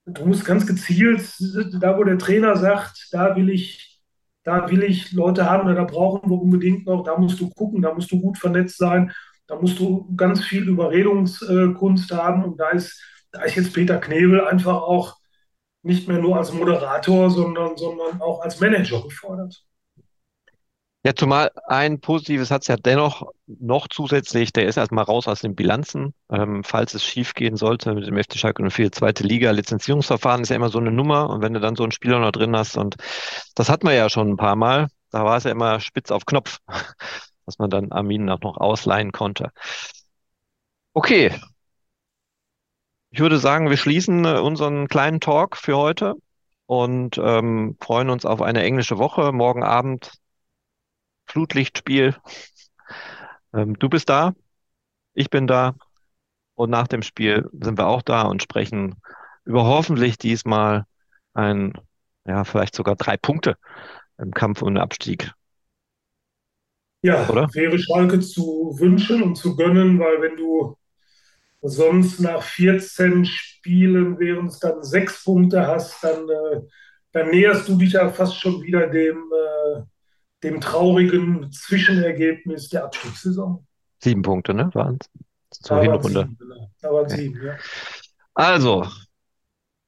du 0.06 0.24
musst 0.26 0.44
ganz 0.44 0.64
gezielt, 0.64 1.28
da 1.80 1.98
wo 1.98 2.04
der 2.04 2.18
Trainer 2.18 2.54
sagt, 2.54 3.08
da 3.10 3.34
will 3.34 3.50
ich, 3.50 4.00
da 4.44 4.70
will 4.70 4.84
ich 4.84 5.10
Leute 5.10 5.50
haben, 5.50 5.74
da 5.74 5.82
brauchen 5.82 6.30
wir 6.30 6.40
unbedingt 6.40 6.86
noch, 6.86 7.02
da 7.02 7.18
musst 7.18 7.40
du 7.40 7.50
gucken, 7.50 7.82
da 7.82 7.92
musst 7.92 8.12
du 8.12 8.20
gut 8.20 8.38
vernetzt 8.38 8.78
sein, 8.78 9.10
da 9.48 9.60
musst 9.60 9.80
du 9.80 10.08
ganz 10.14 10.44
viel 10.44 10.68
Überredungskunst 10.68 12.12
haben 12.12 12.44
und 12.44 12.60
da 12.60 12.68
ist, 12.68 13.02
da 13.32 13.42
ist 13.42 13.56
jetzt 13.56 13.74
Peter 13.74 13.98
Knebel 13.98 14.44
einfach 14.44 14.76
auch 14.76 15.19
nicht 15.82 16.08
mehr 16.08 16.18
nur 16.18 16.36
als 16.36 16.52
Moderator, 16.52 17.30
sondern, 17.30 17.76
sondern 17.76 18.20
auch 18.20 18.40
als 18.40 18.60
Manager 18.60 19.02
gefordert. 19.02 19.64
Ja, 21.02 21.14
zumal 21.14 21.50
ein 21.66 22.00
positives 22.00 22.50
hat 22.50 22.60
es 22.62 22.68
ja 22.68 22.76
dennoch 22.76 23.32
noch 23.46 23.88
zusätzlich, 23.88 24.52
der 24.52 24.66
ist 24.66 24.76
erstmal 24.76 25.04
raus 25.04 25.28
aus 25.28 25.40
den 25.40 25.54
Bilanzen, 25.54 26.12
ähm, 26.30 26.62
falls 26.62 26.92
es 26.92 27.02
schief 27.02 27.32
gehen 27.32 27.56
sollte 27.56 27.94
mit 27.94 28.06
dem 28.06 28.18
FC 28.22 28.36
Schalke 28.36 28.62
04 28.68 28.92
zweite 28.92 29.24
Liga. 29.24 29.50
Lizenzierungsverfahren 29.50 30.42
ist 30.42 30.50
ja 30.50 30.56
immer 30.56 30.68
so 30.68 30.78
eine 30.78 30.92
Nummer 30.92 31.30
und 31.30 31.40
wenn 31.40 31.54
du 31.54 31.60
dann 31.60 31.74
so 31.74 31.84
einen 31.84 31.92
Spieler 31.92 32.18
noch 32.18 32.32
drin 32.32 32.54
hast 32.54 32.76
und 32.76 32.96
das 33.54 33.70
hat 33.70 33.82
man 33.82 33.94
ja 33.94 34.10
schon 34.10 34.28
ein 34.28 34.36
paar 34.36 34.56
Mal, 34.56 34.88
da 35.10 35.24
war 35.24 35.38
es 35.38 35.44
ja 35.44 35.52
immer 35.52 35.80
spitz 35.80 36.10
auf 36.10 36.26
Knopf, 36.26 36.58
dass 37.46 37.58
man 37.58 37.70
dann 37.70 37.92
Armin 37.92 38.28
auch 38.28 38.40
noch 38.40 38.58
ausleihen 38.58 39.10
konnte. 39.10 39.52
Okay, 40.92 41.32
ich 43.10 43.20
würde 43.20 43.38
sagen, 43.38 43.70
wir 43.70 43.76
schließen 43.76 44.24
äh, 44.24 44.38
unseren 44.38 44.88
kleinen 44.88 45.20
Talk 45.20 45.56
für 45.56 45.76
heute 45.76 46.14
und 46.66 47.18
ähm, 47.18 47.76
freuen 47.80 48.10
uns 48.10 48.24
auf 48.24 48.42
eine 48.42 48.62
englische 48.62 48.98
Woche. 48.98 49.32
Morgen 49.32 49.62
Abend 49.64 50.12
Flutlichtspiel. 51.26 52.14
Ähm, 53.52 53.78
du 53.78 53.88
bist 53.88 54.08
da, 54.08 54.34
ich 55.14 55.30
bin 55.30 55.46
da 55.46 55.76
und 56.54 56.70
nach 56.70 56.88
dem 56.88 57.02
Spiel 57.02 57.48
sind 57.52 57.78
wir 57.78 57.88
auch 57.88 58.02
da 58.02 58.22
und 58.22 58.42
sprechen 58.42 58.96
über 59.44 59.64
hoffentlich 59.66 60.18
diesmal 60.18 60.84
ein, 61.34 61.74
ja, 62.26 62.44
vielleicht 62.44 62.74
sogar 62.76 62.96
drei 62.96 63.16
Punkte 63.18 63.56
im 64.18 64.32
Kampf 64.32 64.62
um 64.62 64.74
den 64.74 64.82
Abstieg, 64.82 65.32
Ja, 67.02 67.28
oder? 67.28 67.50
wäre 67.52 67.78
Schalke 67.78 68.20
zu 68.20 68.76
wünschen 68.78 69.22
und 69.22 69.36
zu 69.36 69.56
gönnen, 69.56 69.98
weil 69.98 70.20
wenn 70.22 70.36
du 70.36 70.76
sonst 71.62 72.20
nach 72.20 72.42
14 72.42 73.24
Spielen, 73.24 74.18
während 74.18 74.50
es 74.52 74.58
dann 74.60 74.82
sechs 74.82 75.24
Punkte 75.24 75.66
hast, 75.66 76.02
dann, 76.02 76.28
äh, 76.28 76.60
dann 77.12 77.30
näherst 77.30 77.68
du 77.68 77.76
dich 77.76 77.92
ja 77.92 78.08
fast 78.10 78.36
schon 78.40 78.62
wieder 78.62 78.86
dem, 78.88 79.16
äh, 79.18 79.82
dem 80.42 80.60
traurigen 80.60 81.50
Zwischenergebnis 81.52 82.68
der 82.70 82.84
Abstiegssaison. 82.84 83.66
Sieben 84.02 84.22
Punkte, 84.22 84.54
ne? 84.54 84.70
Waren 84.74 84.98
zur 85.50 85.76
Da 85.76 85.86
waren 85.86 86.02
Hinrunde. 86.02 86.20
sieben, 86.20 86.36
genau. 86.38 86.70
Da 86.80 86.92
waren 86.92 87.04
Okay. 87.06 87.16
sieben, 87.16 87.42
ja. 87.42 87.56
Also, 88.34 88.86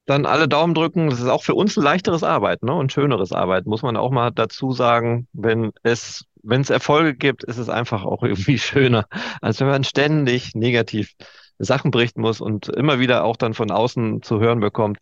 dann 0.05 0.25
alle 0.25 0.47
Daumen 0.49 0.73
drücken. 0.73 1.09
Das 1.09 1.19
ist 1.19 1.27
auch 1.27 1.43
für 1.43 1.55
uns 1.55 1.77
ein 1.77 1.83
leichteres 1.83 2.23
Arbeiten, 2.23 2.65
ne? 2.65 2.73
Und 2.73 2.91
schöneres 2.91 3.31
Arbeiten, 3.31 3.69
muss 3.69 3.81
man 3.83 3.97
auch 3.97 4.11
mal 4.11 4.31
dazu 4.31 4.71
sagen. 4.73 5.27
Wenn 5.33 5.71
es, 5.83 6.25
wenn 6.43 6.61
es 6.61 6.69
Erfolge 6.69 7.15
gibt, 7.15 7.43
ist 7.43 7.57
es 7.57 7.69
einfach 7.69 8.03
auch 8.03 8.23
irgendwie 8.23 8.59
schöner, 8.59 9.05
als 9.41 9.59
wenn 9.59 9.67
man 9.67 9.83
ständig 9.83 10.55
negativ 10.55 11.13
Sachen 11.59 11.91
berichten 11.91 12.21
muss 12.21 12.41
und 12.41 12.69
immer 12.69 12.99
wieder 12.99 13.23
auch 13.23 13.37
dann 13.37 13.53
von 13.53 13.71
außen 13.71 14.21
zu 14.21 14.39
hören 14.39 14.59
bekommt, 14.59 14.99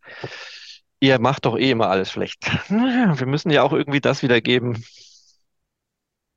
ihr 0.99 1.19
macht 1.19 1.45
doch 1.45 1.57
eh 1.57 1.71
immer 1.71 1.89
alles 1.89 2.11
schlecht. 2.11 2.45
Wir 2.69 3.25
müssen 3.25 3.49
ja 3.49 3.63
auch 3.63 3.73
irgendwie 3.73 4.01
das 4.01 4.21
wiedergeben, 4.21 4.83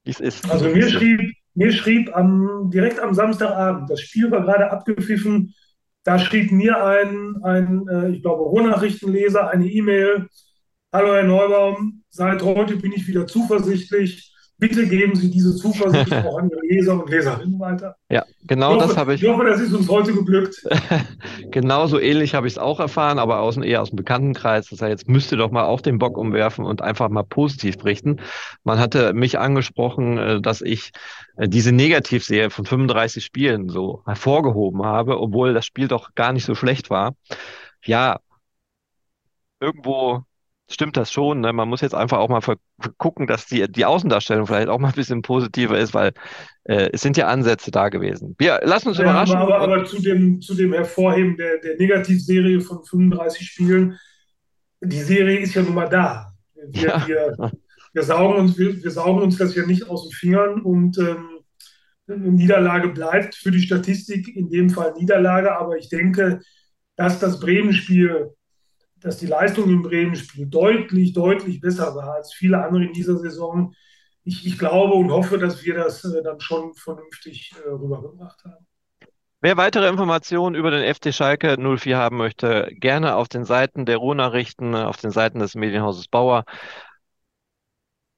wie 0.05 0.11
es 0.11 0.20
ist, 0.20 0.42
so 0.44 0.50
Also 0.50 0.68
mir 0.68 0.88
schrieb, 0.88 1.33
mir 1.55 1.72
schrieb 1.72 2.14
am, 2.14 2.70
direkt 2.70 2.98
am 2.98 3.14
Samstagabend, 3.14 3.90
das 3.90 4.00
Spiel 4.00 4.31
war 4.31 4.42
gerade 4.42 4.70
abgepfiffen, 4.70 5.55
da 6.03 6.18
schrieb 6.18 6.53
mir 6.53 6.85
ein, 6.85 7.42
ein 7.42 7.88
äh, 7.88 8.11
ich 8.11 8.22
glaube, 8.22 8.42
Ruhrnachrichtenleser 8.42 9.48
eine 9.48 9.66
E-Mail. 9.66 10.29
Hallo 10.92 11.14
Herr 11.14 11.24
Neubaum, 11.24 12.05
seit 12.11 12.42
heute 12.42 12.77
bin 12.77 12.92
ich 12.92 13.07
wieder 13.09 13.27
zuversichtlich. 13.27 14.34
Bitte 14.68 14.88
geben 14.88 15.14
Sie 15.14 15.31
diese 15.31 15.55
Zuversicht 15.55 16.11
auch 16.11 16.38
an 16.38 16.48
Ihre 16.50 16.61
Leser 16.62 16.94
und 16.94 17.11
Leserinnen 17.11 17.61
weiter. 17.61 17.96
Ja, 18.09 18.24
genau 18.44 18.77
das 18.77 18.88
hoffe, 18.90 18.96
habe 18.96 19.14
ich 19.14 19.22
ich. 19.22 19.29
hoffe, 19.29 19.44
das 19.44 19.61
ist 19.61 19.74
uns 19.74 19.90
heute 19.90 20.14
geglückt. 20.14 20.66
Genauso 21.50 22.00
ähnlich 22.00 22.35
habe 22.35 22.46
ich 22.46 22.55
es 22.55 22.59
auch 22.59 22.81
erfahren, 22.81 23.18
aber 23.18 23.40
aus, 23.40 23.59
eher 23.59 23.83
aus 23.83 23.90
dem 23.90 23.96
Bekanntenkreis. 23.96 24.70
Das 24.70 24.81
heißt, 24.81 24.90
jetzt 24.90 25.07
müsst 25.07 25.33
ihr 25.33 25.37
doch 25.37 25.50
mal 25.50 25.64
auch 25.64 25.83
den 25.83 25.98
Bock 25.98 26.16
umwerfen 26.16 26.64
und 26.64 26.81
einfach 26.81 27.11
mal 27.11 27.24
positiv 27.24 27.77
berichten. 27.77 28.20
Man 28.62 28.79
hatte 28.79 29.12
mich 29.12 29.38
angesprochen, 29.38 30.16
äh, 30.16 30.40
dass 30.40 30.62
ich 30.62 30.92
äh, 31.37 31.46
diese 31.46 31.72
Negativserie 31.72 32.48
von 32.48 32.64
35 32.64 33.22
Spielen 33.22 33.68
so 33.68 34.03
hervorgehoben 34.07 34.83
habe, 34.83 35.20
obwohl 35.20 35.53
das 35.53 35.66
Spiel 35.66 35.88
doch 35.88 36.14
gar 36.14 36.33
nicht 36.33 36.46
so 36.46 36.55
schlecht 36.55 36.88
war. 36.88 37.14
Ja, 37.85 38.18
irgendwo 39.61 40.24
stimmt 40.70 40.96
das 40.96 41.12
schon. 41.12 41.40
Ne? 41.40 41.53
Man 41.53 41.68
muss 41.68 41.81
jetzt 41.81 41.94
einfach 41.94 42.18
auch 42.18 42.29
mal 42.29 42.40
gucken, 42.98 43.27
dass 43.27 43.46
die, 43.46 43.70
die 43.70 43.85
Außendarstellung 43.85 44.46
vielleicht 44.46 44.68
auch 44.68 44.79
mal 44.79 44.88
ein 44.88 44.94
bisschen 44.94 45.22
positiver 45.22 45.79
ist, 45.79 45.94
weil 45.94 46.12
äh, 46.64 46.90
es 46.92 47.03
sind 47.03 47.16
ja 47.16 47.29
Ansätze 47.29 47.70
da 47.70 47.88
gewesen. 47.88 48.35
Wir 48.38 48.61
lassen 48.64 48.88
uns 48.88 48.98
aber, 48.98 49.11
überraschen 49.11 49.37
aber, 49.37 49.59
aber 49.61 49.85
zu 49.85 50.00
dem, 50.00 50.40
zu 50.40 50.55
dem 50.55 50.72
Hervorheben 50.72 51.37
der, 51.37 51.59
der 51.59 51.77
Negativserie 51.77 52.61
von 52.61 52.85
35 52.85 53.46
Spielen, 53.46 53.98
die 54.81 55.03
Serie 55.03 55.38
ist 55.38 55.55
ja 55.55 55.62
nun 55.62 55.74
mal 55.74 55.88
da. 55.88 56.33
Wir, 56.68 56.83
ja. 56.83 57.07
wir, 57.07 57.53
wir, 57.92 58.03
saugen 58.03 58.38
uns, 58.38 58.59
wir, 58.59 58.83
wir 58.83 58.90
saugen 58.90 59.22
uns 59.22 59.37
das 59.37 59.55
ja 59.55 59.66
nicht 59.66 59.88
aus 59.88 60.09
den 60.09 60.12
Fingern 60.12 60.62
und 60.62 60.98
ähm, 60.98 61.29
eine 62.07 62.33
Niederlage 62.33 62.88
bleibt 62.88 63.35
für 63.35 63.50
die 63.50 63.61
Statistik, 63.61 64.35
in 64.35 64.50
dem 64.50 64.70
Fall 64.70 64.92
Niederlage. 64.94 65.57
Aber 65.59 65.77
ich 65.77 65.88
denke, 65.88 66.40
dass 66.96 67.18
das 67.18 67.40
Bremen-Spiel, 67.40 68.31
dass 69.05 69.19
die 69.19 69.27
Leistung 69.27 69.69
im 69.69 69.83
Bremen-Spiel 69.83 70.47
deutlich, 70.47 71.12
deutlich 71.12 71.61
besser 71.61 71.95
war 71.95 72.14
als 72.14 72.33
viele 72.33 72.64
andere 72.64 72.85
in 72.85 72.95
dieser 72.95 73.19
Saison. 73.19 73.75
Ich, 74.25 74.47
ich 74.47 74.59
glaube 74.59 74.95
und 74.95 75.11
hoffe, 75.11 75.37
dass 75.37 75.62
wir 75.62 75.75
das 75.75 76.03
äh, 76.05 76.23
dann 76.23 76.40
schon 76.40 76.73
vernünftig 76.75 77.53
äh, 77.55 77.69
rübergebracht 77.69 78.43
haben. 78.45 78.67
Wer 79.43 79.59
weitere 79.59 79.88
Informationen 79.88 80.55
über 80.55 80.71
den 80.71 80.95
FC 80.95 81.14
Schalke 81.14 81.59
04 81.59 81.99
haben 81.99 82.17
möchte, 82.17 82.71
gerne 82.77 83.17
auf 83.17 83.29
den 83.29 83.45
Seiten 83.45 83.85
der 83.85 83.99
Ruhrnachrichten, 83.99 84.75
auf 84.75 84.97
den 84.97 85.11
Seiten 85.11 85.38
des 85.38 85.55
Medienhauses 85.55 86.09
Bauer, 86.09 86.45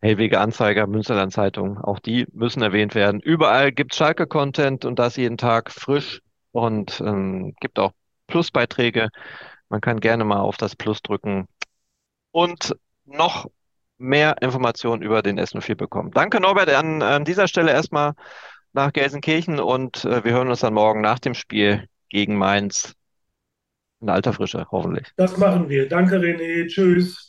Hellwege 0.01 0.38
Anzeiger, 0.38 0.87
Münsterland 0.87 1.33
Zeitung, 1.33 1.79
auch 1.79 1.99
die 1.99 2.29
müssen 2.33 2.62
erwähnt 2.62 2.94
werden. 2.94 3.18
Überall 3.18 3.72
gibt's 3.72 3.96
Schalke-Content 3.96 4.85
und 4.85 5.01
das 5.01 5.16
jeden 5.16 5.37
Tag 5.37 5.72
frisch 5.72 6.22
und 6.53 7.01
ähm, 7.01 7.57
gibt 7.59 7.81
auch 7.81 7.90
Plusbeiträge. 8.29 9.09
Man 9.68 9.81
kann 9.81 10.00
gerne 10.00 10.24
mal 10.24 10.40
auf 10.40 10.57
das 10.57 10.76
Plus 10.76 11.02
drücken 11.02 11.46
und 12.31 12.76
noch 13.05 13.46
mehr 13.98 14.37
Informationen 14.42 15.02
über 15.02 15.22
den 15.22 15.38
S04 15.40 15.74
bekommen. 15.74 16.11
Danke 16.12 16.40
Norbert 16.40 16.70
an, 16.70 17.02
an 17.02 17.24
dieser 17.24 17.48
Stelle 17.48 17.72
erstmal 17.72 18.12
nach 18.72 18.92
Gelsenkirchen 18.92 19.59
und 19.59 20.05
äh, 20.05 20.22
wir 20.24 20.33
hören 20.33 20.48
uns 20.48 20.61
dann 20.61 20.74
morgen 20.74 21.00
nach 21.00 21.18
dem 21.18 21.35
Spiel 21.35 21.88
gegen 22.09 22.37
Mainz 22.37 22.94
in 24.00 24.11
alter 24.11 24.33
Frische, 24.33 24.66
hoffentlich. 24.70 25.09
Das 25.16 25.37
machen 25.38 25.68
wir. 25.68 25.88
Danke, 25.88 26.16
René. 26.16 26.66
Tschüss. 26.68 27.25